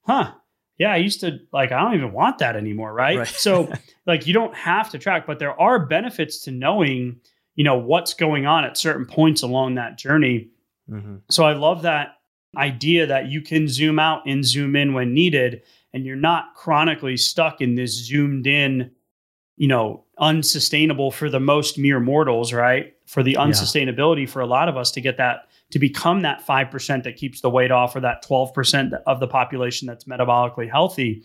huh 0.06 0.32
yeah 0.78 0.92
i 0.92 0.96
used 0.96 1.20
to 1.20 1.38
like 1.52 1.70
i 1.72 1.78
don't 1.80 1.94
even 1.94 2.12
want 2.12 2.38
that 2.38 2.56
anymore 2.56 2.92
right, 2.94 3.18
Right. 3.18 3.26
so 3.28 3.70
like 4.06 4.26
you 4.26 4.32
don't 4.32 4.54
have 4.54 4.90
to 4.90 4.98
track 4.98 5.26
but 5.26 5.38
there 5.38 5.58
are 5.60 5.84
benefits 5.86 6.40
to 6.44 6.50
knowing 6.50 7.16
you 7.58 7.64
know 7.64 7.76
what's 7.76 8.14
going 8.14 8.46
on 8.46 8.64
at 8.64 8.78
certain 8.78 9.04
points 9.04 9.42
along 9.42 9.74
that 9.74 9.98
journey. 9.98 10.48
Mhm. 10.88 11.20
so 11.28 11.44
i 11.44 11.52
love 11.52 11.82
that 11.82 12.16
idea 12.56 13.04
that 13.06 13.26
you 13.26 13.42
can 13.42 13.68
zoom 13.68 13.98
out 13.98 14.22
and 14.26 14.42
zoom 14.46 14.74
in 14.76 14.94
when 14.94 15.12
needed 15.12 15.60
and 15.92 16.06
you're 16.06 16.16
not 16.30 16.54
chronically 16.54 17.16
stuck 17.16 17.60
in 17.60 17.74
this 17.74 17.92
zoomed 18.06 18.46
in 18.46 18.90
you 19.58 19.68
know 19.68 20.04
unsustainable 20.18 21.10
for 21.10 21.28
the 21.28 21.40
most 21.40 21.76
mere 21.78 22.00
mortals 22.00 22.52
right? 22.52 22.94
For 23.06 23.22
the 23.22 23.34
unsustainability 23.34 24.28
for 24.28 24.40
a 24.40 24.46
lot 24.46 24.68
of 24.68 24.76
us 24.76 24.90
to 24.92 25.00
get 25.00 25.16
that 25.18 25.48
to 25.72 25.78
become 25.78 26.22
that 26.22 26.46
5% 26.46 27.02
that 27.04 27.16
keeps 27.16 27.40
the 27.42 27.50
weight 27.50 27.70
off 27.70 27.94
or 27.94 28.00
that 28.00 28.24
12% 28.24 28.92
of 29.06 29.20
the 29.20 29.26
population 29.28 29.86
that's 29.86 30.04
metabolically 30.04 30.70
healthy. 30.70 31.22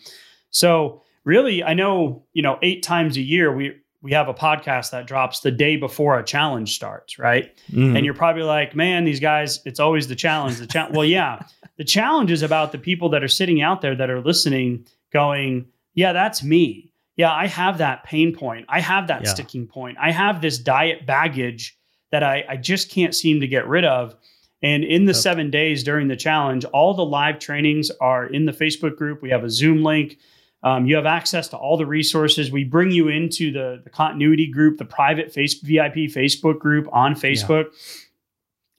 So 0.49 1.01
really 1.25 1.63
i 1.63 1.73
know 1.73 2.21
you 2.33 2.41
know 2.41 2.57
eight 2.61 2.83
times 2.83 3.15
a 3.17 3.21
year 3.21 3.55
we 3.55 3.71
we 4.03 4.11
have 4.11 4.27
a 4.27 4.33
podcast 4.33 4.91
that 4.91 5.07
drops 5.07 5.39
the 5.39 5.49
day 5.49 5.77
before 5.77 6.19
a 6.19 6.23
challenge 6.23 6.75
starts 6.75 7.17
right 7.17 7.55
Mhm. 7.71 7.95
and 7.95 8.05
you're 8.05 8.13
probably 8.13 8.43
like, 8.43 8.75
man, 8.75 9.05
these 9.05 9.19
guys, 9.21 9.61
it's 9.65 9.79
always 9.79 10.07
the 10.07 10.15
challenge. 10.15 10.57
The 10.57 10.67
challenge. 10.67 10.95
well, 10.95 11.05
yeah, 11.05 11.39
the 11.77 11.83
challenge 11.85 12.29
is 12.29 12.43
about 12.43 12.71
the 12.73 12.77
people 12.77 13.09
that 13.09 13.23
are 13.23 13.27
sitting 13.29 13.61
out 13.61 13.81
there 13.81 13.95
that 13.95 14.09
are 14.09 14.19
listening, 14.21 14.85
going, 15.11 15.65
yeah, 15.95 16.11
that's 16.13 16.43
me. 16.43 16.91
Yeah, 17.15 17.31
I 17.31 17.47
have 17.47 17.77
that 17.77 18.03
pain 18.03 18.35
point. 18.35 18.65
I 18.69 18.79
have 18.81 19.07
that 19.07 19.23
Yeah. 19.23 19.29
sticking 19.29 19.67
point. 19.67 19.97
I 20.01 20.11
have 20.11 20.41
this 20.41 20.57
diet 20.57 21.05
baggage 21.05 21.77
that 22.11 22.23
I, 22.23 22.43
I 22.49 22.57
just 22.57 22.91
can't 22.91 23.15
seem 23.15 23.39
to 23.41 23.47
get 23.47 23.67
rid 23.67 23.85
of. 23.85 24.15
And 24.61 24.83
in 24.83 25.05
the 25.05 25.11
Yep. 25.13 25.21
seven 25.21 25.49
days 25.49 25.83
during 25.83 26.07
the 26.07 26.15
challenge, 26.15 26.65
all 26.65 26.93
the 26.93 27.05
live 27.05 27.39
trainings 27.39 27.91
are 28.01 28.25
in 28.25 28.45
the 28.45 28.51
Facebook 28.51 28.95
group. 28.97 29.21
We 29.21 29.29
have 29.29 29.43
a 29.43 29.49
Zoom 29.49 29.83
link. 29.83 30.17
Um, 30.63 30.85
you 30.85 30.95
have 30.95 31.05
access 31.05 31.49
to 31.49 31.57
all 31.57 31.75
the 31.75 31.85
resources. 31.85 32.51
We 32.51 32.63
bring 32.63 32.91
you 32.91 33.09
into 33.09 33.51
the, 33.51 33.81
the 33.83 33.89
continuity 33.89 34.47
group, 34.47 34.77
the 34.77 34.85
private 34.85 35.31
face, 35.31 35.55
VIP 35.55 35.95
Facebook 36.09 36.59
group 36.59 36.87
on 36.91 37.15
Facebook. 37.15 37.65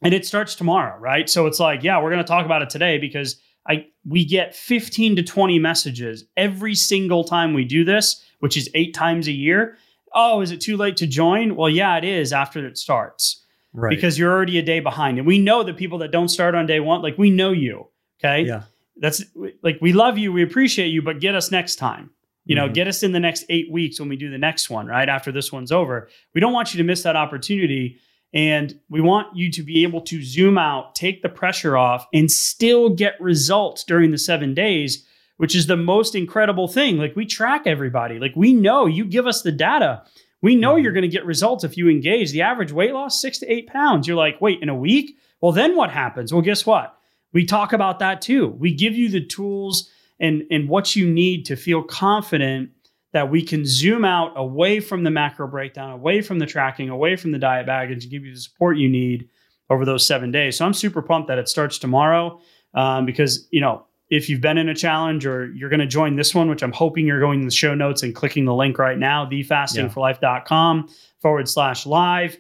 And 0.02 0.14
it 0.14 0.26
starts 0.26 0.54
tomorrow, 0.54 0.98
right? 0.98 1.28
So 1.28 1.46
it's 1.46 1.60
like, 1.60 1.82
yeah, 1.82 2.02
we're 2.02 2.10
going 2.10 2.24
to 2.24 2.28
talk 2.28 2.46
about 2.46 2.62
it 2.62 2.70
today 2.70 2.98
because 2.98 3.38
I 3.68 3.86
we 4.06 4.24
get 4.24 4.54
15 4.54 5.16
to 5.16 5.22
20 5.22 5.58
messages 5.58 6.24
every 6.36 6.74
single 6.74 7.24
time 7.24 7.54
we 7.54 7.64
do 7.64 7.84
this, 7.84 8.22
which 8.40 8.56
is 8.56 8.68
eight 8.74 8.94
times 8.94 9.28
a 9.28 9.32
year. 9.32 9.76
Oh, 10.14 10.40
is 10.40 10.52
it 10.52 10.60
too 10.60 10.76
late 10.76 10.96
to 10.98 11.06
join? 11.06 11.56
Well, 11.56 11.70
yeah, 11.70 11.96
it 11.96 12.04
is 12.04 12.32
after 12.32 12.66
it 12.66 12.78
starts 12.78 13.44
right 13.72 13.90
because 13.90 14.18
you're 14.18 14.30
already 14.32 14.58
a 14.58 14.62
day 14.62 14.80
behind. 14.80 15.18
And 15.18 15.26
we 15.26 15.38
know 15.38 15.62
that 15.62 15.76
people 15.76 15.98
that 15.98 16.12
don't 16.12 16.28
start 16.28 16.54
on 16.54 16.66
day 16.66 16.80
one, 16.80 17.02
like 17.02 17.18
we 17.18 17.30
know 17.30 17.52
you. 17.52 17.88
Okay. 18.22 18.46
yeah 18.46 18.62
That's 18.96 19.24
like 19.62 19.78
we 19.80 19.92
love 19.92 20.18
you, 20.18 20.32
we 20.32 20.42
appreciate 20.42 20.88
you, 20.88 21.02
but 21.02 21.20
get 21.20 21.34
us 21.34 21.50
next 21.50 21.76
time. 21.76 22.10
You 22.46 22.54
know, 22.54 22.68
Mhm. 22.68 22.74
get 22.74 22.88
us 22.88 23.02
in 23.02 23.12
the 23.12 23.20
next 23.20 23.44
eight 23.48 23.70
weeks 23.70 23.98
when 23.98 24.08
we 24.08 24.16
do 24.16 24.30
the 24.30 24.38
next 24.38 24.68
one, 24.70 24.86
right? 24.86 25.08
After 25.08 25.32
this 25.32 25.50
one's 25.50 25.72
over. 25.72 26.08
We 26.34 26.40
don't 26.40 26.52
want 26.52 26.74
you 26.74 26.78
to 26.78 26.84
miss 26.84 27.02
that 27.02 27.16
opportunity. 27.16 27.98
And 28.34 28.78
we 28.90 29.00
want 29.00 29.28
you 29.36 29.50
to 29.52 29.62
be 29.62 29.82
able 29.84 30.00
to 30.02 30.22
zoom 30.22 30.58
out, 30.58 30.94
take 30.94 31.22
the 31.22 31.28
pressure 31.28 31.76
off, 31.76 32.06
and 32.12 32.30
still 32.30 32.90
get 32.90 33.14
results 33.20 33.84
during 33.84 34.10
the 34.10 34.18
seven 34.18 34.54
days, 34.54 35.06
which 35.36 35.54
is 35.56 35.66
the 35.68 35.76
most 35.76 36.14
incredible 36.14 36.68
thing. 36.68 36.98
Like 36.98 37.16
we 37.16 37.24
track 37.26 37.62
everybody. 37.66 38.18
Like 38.18 38.32
we 38.36 38.52
know 38.52 38.86
you 38.86 39.04
give 39.04 39.26
us 39.26 39.42
the 39.42 39.52
data. 39.52 40.02
We 40.42 40.54
know 40.56 40.74
Mhm. 40.74 40.82
you're 40.82 40.92
going 40.92 41.02
to 41.02 41.08
get 41.08 41.24
results 41.24 41.64
if 41.64 41.76
you 41.76 41.88
engage. 41.88 42.32
The 42.32 42.42
average 42.42 42.72
weight 42.72 42.92
loss, 42.92 43.20
six 43.22 43.38
to 43.38 43.50
eight 43.50 43.68
pounds. 43.68 44.06
You're 44.06 44.16
like, 44.16 44.40
wait, 44.40 44.60
in 44.60 44.68
a 44.68 44.74
week? 44.76 45.16
Well, 45.40 45.52
then 45.52 45.74
what 45.76 45.90
happens? 45.90 46.32
Well, 46.32 46.42
guess 46.42 46.66
what? 46.66 46.94
We 47.34 47.44
talk 47.44 47.74
about 47.74 47.98
that 47.98 48.22
too. 48.22 48.48
We 48.58 48.72
give 48.72 48.94
you 48.94 49.10
the 49.10 49.24
tools 49.24 49.90
and, 50.18 50.44
and 50.50 50.68
what 50.68 50.96
you 50.96 51.10
need 51.10 51.44
to 51.46 51.56
feel 51.56 51.82
confident 51.82 52.70
that 53.12 53.30
we 53.30 53.42
can 53.42 53.64
zoom 53.66 54.04
out 54.04 54.32
away 54.36 54.80
from 54.80 55.04
the 55.04 55.10
macro 55.10 55.46
breakdown, 55.46 55.90
away 55.90 56.22
from 56.22 56.38
the 56.38 56.46
tracking, 56.46 56.88
away 56.88 57.16
from 57.16 57.32
the 57.32 57.38
diet 57.38 57.66
baggage, 57.66 58.04
and 58.04 58.10
give 58.10 58.24
you 58.24 58.34
the 58.34 58.40
support 58.40 58.76
you 58.76 58.88
need 58.88 59.28
over 59.70 59.84
those 59.84 60.06
seven 60.06 60.30
days. 60.30 60.56
So 60.56 60.64
I'm 60.64 60.72
super 60.72 61.02
pumped 61.02 61.28
that 61.28 61.38
it 61.38 61.48
starts 61.48 61.78
tomorrow 61.78 62.40
um, 62.74 63.06
because, 63.06 63.46
you 63.50 63.60
know, 63.60 63.86
if 64.10 64.28
you've 64.28 64.40
been 64.40 64.58
in 64.58 64.68
a 64.68 64.74
challenge 64.74 65.26
or 65.26 65.52
you're 65.54 65.70
going 65.70 65.80
to 65.80 65.86
join 65.86 66.16
this 66.16 66.34
one, 66.34 66.48
which 66.48 66.62
I'm 66.62 66.72
hoping 66.72 67.06
you're 67.06 67.20
going 67.20 67.40
to 67.40 67.46
the 67.46 67.54
show 67.54 67.74
notes 67.74 68.02
and 68.02 68.14
clicking 68.14 68.44
the 68.44 68.54
link 68.54 68.78
right 68.78 68.98
now, 68.98 69.26
thefastingforlife.com 69.26 70.88
forward 71.20 71.48
slash 71.48 71.86
live. 71.86 72.36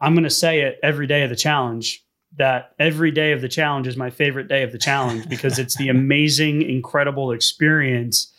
I'm 0.00 0.14
going 0.14 0.24
to 0.24 0.30
say 0.30 0.60
it 0.60 0.78
every 0.82 1.06
day 1.06 1.22
of 1.22 1.30
the 1.30 1.36
challenge 1.36 2.01
that 2.38 2.72
every 2.78 3.10
day 3.10 3.32
of 3.32 3.40
the 3.42 3.48
challenge 3.48 3.86
is 3.86 3.96
my 3.96 4.10
favorite 4.10 4.48
day 4.48 4.62
of 4.62 4.72
the 4.72 4.78
challenge 4.78 5.28
because 5.28 5.58
it's 5.58 5.76
the 5.76 5.88
amazing, 5.88 6.62
incredible 6.62 7.30
experience 7.32 8.32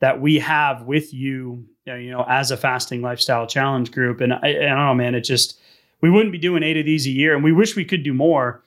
that 0.00 0.20
we 0.20 0.38
have 0.38 0.82
with 0.82 1.12
you, 1.12 1.66
uh, 1.88 1.94
you 1.94 2.10
know, 2.10 2.24
as 2.28 2.50
a 2.50 2.56
fasting 2.56 3.02
lifestyle 3.02 3.46
challenge 3.46 3.90
group. 3.90 4.20
And 4.20 4.32
I, 4.32 4.38
I 4.48 4.52
don't 4.52 4.76
know, 4.86 4.94
man, 4.94 5.14
it 5.14 5.22
just, 5.22 5.58
we 6.00 6.10
wouldn't 6.10 6.32
be 6.32 6.38
doing 6.38 6.62
eight 6.62 6.76
of 6.78 6.86
these 6.86 7.06
a 7.06 7.10
year 7.10 7.34
and 7.34 7.42
we 7.44 7.52
wish 7.52 7.74
we 7.76 7.84
could 7.84 8.04
do 8.04 8.14
more, 8.14 8.64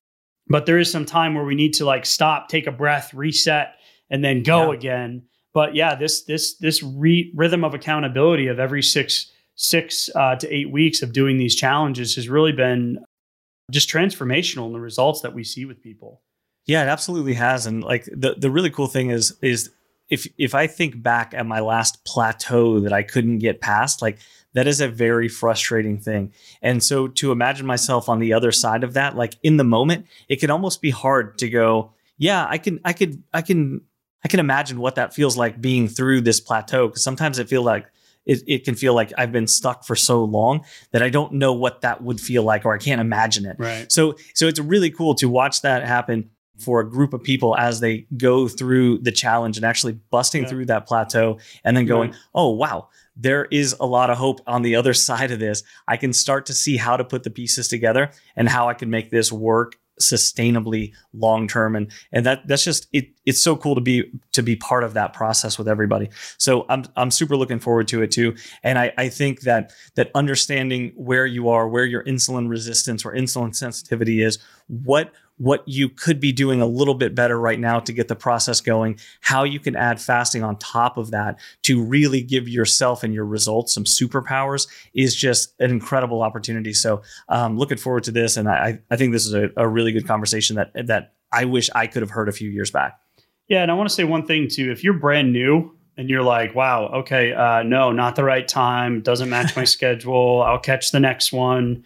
but 0.48 0.66
there 0.66 0.78
is 0.78 0.92
some 0.92 1.06
time 1.06 1.34
where 1.34 1.46
we 1.46 1.56
need 1.56 1.74
to 1.76 1.86
like 1.86 2.06
stop, 2.06 2.50
take 2.50 2.68
a 2.68 2.72
breath, 2.72 3.14
reset, 3.14 3.76
and 4.10 4.24
then 4.24 4.44
go 4.44 4.72
Yeah. 4.72 4.78
again. 4.78 5.24
But 5.54 5.76
yeah, 5.76 5.96
this, 5.96 6.24
this, 6.26 6.56
this 6.58 6.84
re- 6.84 7.32
rhythm 7.36 7.64
of 7.64 7.74
accountability 7.74 8.48
of 8.48 8.60
every 8.60 8.84
six, 8.84 9.32
six 9.56 10.10
uh, 10.16 10.36
to 10.36 10.54
eight 10.54 10.72
weeks 10.72 11.02
of 11.02 11.14
doing 11.14 11.38
these 11.38 11.56
challenges 11.56 12.16
has 12.16 12.28
really 12.28 12.52
been 12.52 13.00
just 13.72 13.90
transformational 13.90 14.68
in 14.68 14.74
the 14.74 14.80
results 14.80 15.22
that 15.22 15.34
we 15.34 15.44
see 15.44 15.66
with 15.66 15.82
people. 15.82 16.22
Yeah, 16.66 16.84
it 16.84 16.88
absolutely 16.88 17.34
has. 17.34 17.66
And 17.66 17.84
like 17.84 18.06
the 18.06 18.36
the 18.38 18.52
really 18.52 18.70
cool 18.70 18.88
thing 18.88 19.10
is 19.10 19.38
is 19.42 19.70
if 20.10 20.28
if 20.38 20.56
I 20.56 20.68
think 20.68 21.02
back 21.02 21.34
at 21.34 21.46
my 21.46 21.60
last 21.60 22.04
plateau 22.06 22.80
that 22.82 22.94
I 22.94 23.04
couldn't 23.04 23.40
get 23.40 23.62
past, 23.62 24.02
like 24.02 24.20
that 24.54 24.68
is 24.68 24.82
a 24.82 24.88
very 24.88 25.28
frustrating 25.28 25.98
thing. 25.98 26.32
And 26.62 26.84
so 26.84 27.08
to 27.08 27.32
imagine 27.32 27.66
myself 27.66 28.08
on 28.08 28.20
the 28.20 28.34
other 28.34 28.52
side 28.52 28.84
of 28.84 28.94
that, 28.94 29.16
like 29.16 29.36
in 29.44 29.58
the 29.58 29.64
moment, 29.64 30.06
it 30.30 30.40
can 30.40 30.52
almost 30.52 30.82
be 30.82 30.92
hard 30.92 31.38
to 31.40 31.50
go, 31.50 31.92
yeah, 32.18 32.46
I 32.48 32.58
can 32.58 32.80
I 32.86 32.94
could 32.94 33.24
I 33.34 33.42
can 33.42 33.82
I 34.24 34.28
can 34.28 34.40
imagine 34.40 34.80
what 34.80 34.96
that 34.96 35.14
feels 35.14 35.36
like 35.36 35.60
being 35.60 35.88
through 35.88 36.22
this 36.22 36.40
plateau. 36.40 36.90
Cause 36.90 37.04
sometimes 37.04 37.40
it 37.40 37.50
feel 37.50 37.64
like 37.64 37.88
it, 38.26 38.42
it 38.48 38.64
can 38.66 38.76
feel 38.76 38.94
like 38.94 39.12
I've 39.18 39.32
been 39.32 39.48
stuck 39.48 39.86
for 39.86 39.96
so 39.96 40.24
long 40.24 40.64
that 40.92 41.02
I 41.04 41.10
don't 41.10 41.34
know 41.34 41.54
what 41.54 41.82
that 41.82 42.02
would 42.04 42.20
feel 42.22 42.44
like 42.44 42.66
or 42.66 42.74
I 42.74 42.78
can't 42.78 43.02
imagine 43.02 43.46
it. 43.46 43.58
Right. 43.60 43.92
So 43.92 44.16
so 44.34 44.48
it's 44.48 44.60
really 44.60 44.90
cool 44.92 45.16
to 45.16 45.28
watch 45.30 45.62
that 45.62 45.86
happen 45.86 46.30
for 46.60 46.80
a 46.80 46.90
group 46.90 47.14
of 47.14 47.24
people 47.24 47.58
as 47.58 47.80
they 47.80 48.06
go 48.16 48.48
through 48.48 49.00
the 49.00 49.12
challenge 49.12 49.58
and 49.58 49.66
actually 49.66 49.94
busting 50.12 50.44
Yeah. 50.44 50.50
through 50.50 50.66
that 50.68 50.86
plateau 50.88 51.40
and 51.64 51.76
then 51.76 51.86
going, 51.88 52.12
Right. 52.12 52.20
"Oh, 52.36 52.52
wow, 52.52 52.90
there 53.16 53.46
is 53.46 53.76
a 53.80 53.86
lot 53.88 54.10
of 54.12 54.18
hope 54.20 54.40
on 54.46 54.62
the 54.62 54.76
other 54.76 54.94
side 55.08 55.32
of 55.32 55.40
this. 55.40 55.64
I 55.88 55.98
can 55.98 56.14
start 56.14 56.46
to 56.46 56.54
see 56.54 56.78
how 56.78 56.96
to 56.96 57.04
put 57.04 57.24
the 57.24 57.32
pieces 57.32 57.68
together 57.68 58.12
and 58.36 58.48
how 58.48 58.70
I 58.70 58.76
can 58.76 58.90
make 58.92 59.10
this 59.10 59.32
work 59.32 59.78
sustainably 60.02 60.94
long 61.14 61.48
term 61.48 61.76
and 61.76 61.92
and 62.12 62.26
that 62.26 62.48
that's 62.48 62.64
just 62.64 62.88
it 62.94 63.10
it's 63.26 63.42
so 63.42 63.56
cool 63.56 63.76
to 63.76 63.82
be 63.82 64.04
to 64.32 64.42
be 64.42 64.56
part 64.56 64.84
of 64.84 64.94
that 64.94 65.14
process 65.14 65.58
with 65.58 65.68
everybody. 65.68 66.10
So 66.38 66.66
i'm 66.70 66.86
i'm 66.96 67.12
super 67.12 67.36
looking 67.38 67.60
forward 67.60 67.88
to 67.90 68.02
it 68.02 68.12
too. 68.12 68.36
And 68.64 68.80
i 68.80 68.92
i 68.98 69.10
think 69.10 69.42
that 69.42 69.72
that 69.96 70.10
understanding 70.16 70.94
where 70.96 71.26
you 71.26 71.50
are 71.50 71.68
where 71.68 71.86
your 71.86 72.04
insulin 72.04 72.50
resistance 72.50 73.06
or 73.06 73.14
insulin 73.14 73.56
sensitivity 73.56 74.22
is 74.22 74.40
what 74.68 75.12
what 75.38 75.64
you 75.68 75.90
could 75.90 76.20
be 76.20 76.32
doing 76.32 76.62
a 76.62 76.66
little 76.66 76.94
bit 76.94 77.16
better 77.16 77.40
right 77.40 77.60
now 77.60 77.80
to 77.80 77.92
get 77.92 78.08
the 78.08 78.16
process 78.16 78.62
going 78.62 78.98
how 79.22 79.44
you 79.44 79.60
can 79.60 79.76
add 79.76 80.00
fasting 80.00 80.44
on 80.44 80.56
top 80.58 80.98
of 80.98 81.12
that 81.12 81.40
to 81.64 81.84
really 81.84 82.22
give 82.22 82.48
yourself 82.48 83.04
and 83.04 83.14
your 83.14 83.26
results 83.26 83.74
some 83.74 83.84
superpowers 83.84 84.68
is 84.94 85.16
just 85.16 85.54
an 85.60 85.72
incredible 85.72 86.22
opportunity 86.22 86.74
so 86.74 87.02
um, 87.30 87.58
looking 87.58 87.78
forward 87.78 88.04
to 88.04 88.12
this 88.12 88.38
and 88.38 88.48
i 88.48 88.80
i 88.92 88.96
think 88.96 89.12
this 89.12 89.26
is 89.26 89.34
a, 89.34 89.50
a 89.58 89.68
really 89.68 89.92
good 89.92 90.08
conversation 90.08 90.56
that 90.56 90.72
that 90.88 91.14
i 91.32 91.46
wish 91.46 91.70
i 91.76 91.88
could 91.88 92.02
have 92.02 92.12
heard 92.12 92.30
a 92.30 92.34
few 92.34 92.50
years 92.50 92.72
back 92.72 93.00
Yeah, 93.48 93.62
and 93.62 93.70
I 93.70 93.74
want 93.74 93.90
to 93.90 93.96
say 93.96 94.04
one 94.04 94.26
thing 94.26 94.48
too. 94.48 94.72
If 94.72 94.84
you're 94.84 94.94
brand 94.94 95.34
new 95.34 95.76
and 95.98 96.10
you're 96.10 96.24
like, 96.24 96.56
"Wow, 96.56 96.88
okay, 96.88 97.34
uh, 97.34 97.64
no, 97.64 97.92
not 97.92 98.16
the 98.16 98.24
right 98.24 98.48
time, 98.48 99.02
doesn't 99.02 99.30
match 99.30 99.56
my 99.56 99.64
schedule. 99.76 100.42
I'll 100.42 100.60
catch 100.60 100.92
the 100.92 101.00
next 101.00 101.32
one." 101.32 101.84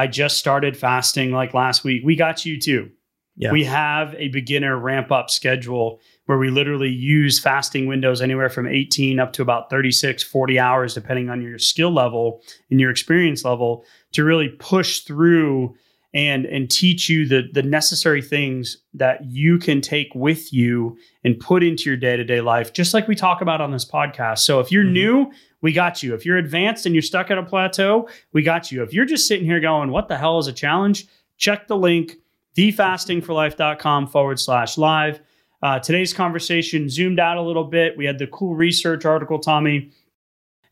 I 0.00 0.06
just 0.06 0.38
started 0.38 0.76
fasting 0.78 1.30
like 1.30 1.52
last 1.52 1.84
week. 1.84 2.00
We 2.04 2.16
got 2.16 2.46
you 2.46 2.58
too. 2.58 2.90
Yeah. 3.36 3.52
We 3.52 3.64
have 3.64 4.14
a 4.18 4.28
beginner 4.28 4.78
ramp 4.78 5.12
up 5.12 5.28
schedule 5.30 6.00
where 6.24 6.38
we 6.38 6.48
literally 6.50 6.88
use 6.90 7.38
fasting 7.38 7.86
windows 7.86 8.22
anywhere 8.22 8.48
from 8.48 8.66
18 8.66 9.20
up 9.20 9.32
to 9.34 9.42
about 9.42 9.68
36, 9.68 10.22
40 10.22 10.58
hours, 10.58 10.94
depending 10.94 11.28
on 11.28 11.42
your 11.42 11.58
skill 11.58 11.92
level 11.92 12.42
and 12.70 12.80
your 12.80 12.90
experience 12.90 13.44
level, 13.44 13.84
to 14.12 14.24
really 14.24 14.48
push 14.58 15.00
through 15.00 15.74
and 16.14 16.44
and 16.46 16.70
teach 16.70 17.08
you 17.08 17.26
the 17.26 17.42
the 17.52 17.62
necessary 17.62 18.22
things 18.22 18.76
that 18.94 19.24
you 19.26 19.58
can 19.58 19.80
take 19.80 20.08
with 20.14 20.52
you 20.52 20.96
and 21.24 21.38
put 21.38 21.62
into 21.62 21.88
your 21.88 21.96
day-to-day 21.96 22.40
life 22.40 22.72
just 22.72 22.92
like 22.92 23.06
we 23.06 23.14
talk 23.14 23.40
about 23.40 23.60
on 23.60 23.70
this 23.70 23.88
podcast 23.88 24.38
so 24.40 24.58
if 24.58 24.72
you're 24.72 24.82
Mhm. 24.82 24.92
new 24.92 25.30
we 25.62 25.72
got 25.72 26.02
you. 26.02 26.14
If 26.14 26.24
you're 26.24 26.38
advanced 26.38 26.86
and 26.86 26.94
you're 26.94 27.02
stuck 27.02 27.30
at 27.30 27.38
a 27.38 27.42
plateau 27.42 28.08
we 28.32 28.42
got 28.42 28.70
you. 28.72 28.82
If 28.82 28.92
you're 28.92 29.04
just 29.04 29.26
sitting 29.28 29.44
here 29.44 29.60
going 29.60 29.90
what 29.90 30.08
the 30.08 30.16
hell 30.18 30.38
is 30.38 30.46
a 30.46 30.52
challenge? 30.52 31.06
Check 31.36 31.68
the 31.68 31.76
link 31.76 32.16
thefastingforlife.com 32.56 34.06
forward 34.08 34.38
slash 34.40 34.76
live. 34.78 35.20
Uh, 35.62 35.78
today's 35.78 36.12
conversation 36.12 36.88
zoomed 36.88 37.20
out 37.20 37.36
a 37.36 37.42
little 37.42 37.64
bit. 37.64 37.96
We 37.96 38.04
had 38.06 38.18
the 38.18 38.26
cool 38.28 38.54
research 38.54 39.04
article 39.04 39.38
tommy 39.38 39.90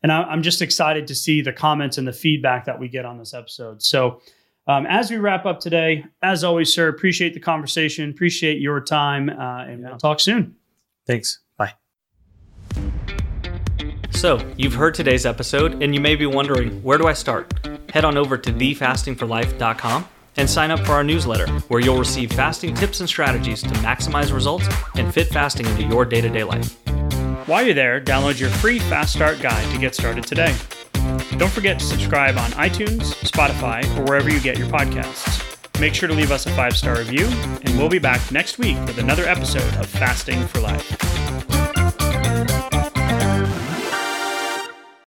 and 0.01 0.11
I, 0.11 0.23
i'm 0.23 0.41
just 0.41 0.61
excited 0.61 1.07
to 1.07 1.15
see 1.15 1.41
the 1.41 1.51
comments 1.51 1.97
and 1.97 2.07
the 2.07 2.13
feedback 2.13 2.65
that 2.65 2.79
we 2.79 2.87
get 2.87 3.05
on 3.05 3.17
this 3.17 3.33
episode. 3.33 3.81
So 3.83 4.21
um, 4.67 4.85
as 4.85 5.09
we 5.11 5.17
wrap 5.17 5.45
up 5.45 5.59
today, 5.59 6.05
as 6.21 6.43
always, 6.43 6.71
sir, 6.73 6.89
appreciate 6.89 7.33
the 7.33 7.39
conversation, 7.39 8.09
appreciate 8.11 8.59
your 8.61 8.79
time, 8.81 9.29
uh, 9.29 9.63
and 9.65 9.81
Yeah. 9.81 9.89
we'll 9.89 9.97
talk 9.97 10.19
soon. 10.19 10.55
thanks 11.07 11.39
so 14.19 14.37
you've 14.57 14.73
heard 14.73 14.93
today's 14.93 15.25
episode 15.25 15.81
and 15.81 15.95
you 15.95 16.01
may 16.01 16.13
be 16.13 16.25
wondering 16.25 16.83
where 16.83 16.97
do 16.97 17.07
i 17.07 17.13
start 17.13 17.53
head 17.93 18.03
on 18.03 18.17
over 18.17 18.37
to 18.37 18.51
thefastingforlife.com 18.51 20.05
and 20.35 20.49
sign 20.49 20.71
up 20.71 20.79
for 20.81 20.91
our 20.91 21.05
newsletter 21.05 21.47
where 21.69 21.79
you'll 21.79 21.97
receive 21.97 22.29
fasting 22.33 22.75
tips 22.75 22.99
and 22.99 23.07
strategies 23.07 23.61
to 23.61 23.69
maximize 23.75 24.33
results 24.33 24.67
and 24.95 25.13
fit 25.13 25.27
fasting 25.27 25.65
into 25.67 25.83
your 25.83 26.03
day-to-day 26.03 26.43
life 26.43 26.77
While 27.47 27.63
you're 27.63 27.73
there, 27.73 28.01
download 28.01 28.41
your 28.41 28.49
free 28.49 28.79
Fast 28.79 29.13
Start 29.13 29.41
guide 29.41 29.71
to 29.73 29.79
get 29.79 29.95
started 29.95 30.25
today. 30.25 30.53
Don't 31.37 31.51
forget 31.51 31.79
to 31.79 31.85
subscribe 31.85 32.37
on 32.37 32.51
iTunes, 32.51 33.15
Spotify, 33.23 33.83
or 33.97 34.03
wherever 34.03 34.29
you 34.29 34.39
get 34.39 34.57
your 34.57 34.67
podcasts. 34.67 35.41
Make 35.79 35.95
sure 35.95 36.07
to 36.07 36.13
leave 36.13 36.31
us 36.31 36.45
a 36.45 36.51
five 36.51 36.77
star 36.77 36.97
review, 36.97 37.25
and 37.63 37.75
we'll 37.79 37.89
be 37.89 37.97
back 37.97 38.31
next 38.31 38.59
week 38.59 38.77
with 38.85 38.99
another 38.99 39.25
episode 39.25 39.73
of 39.77 39.87
Fasting 39.87 40.45
for 40.45 40.59
Life. 40.59 41.58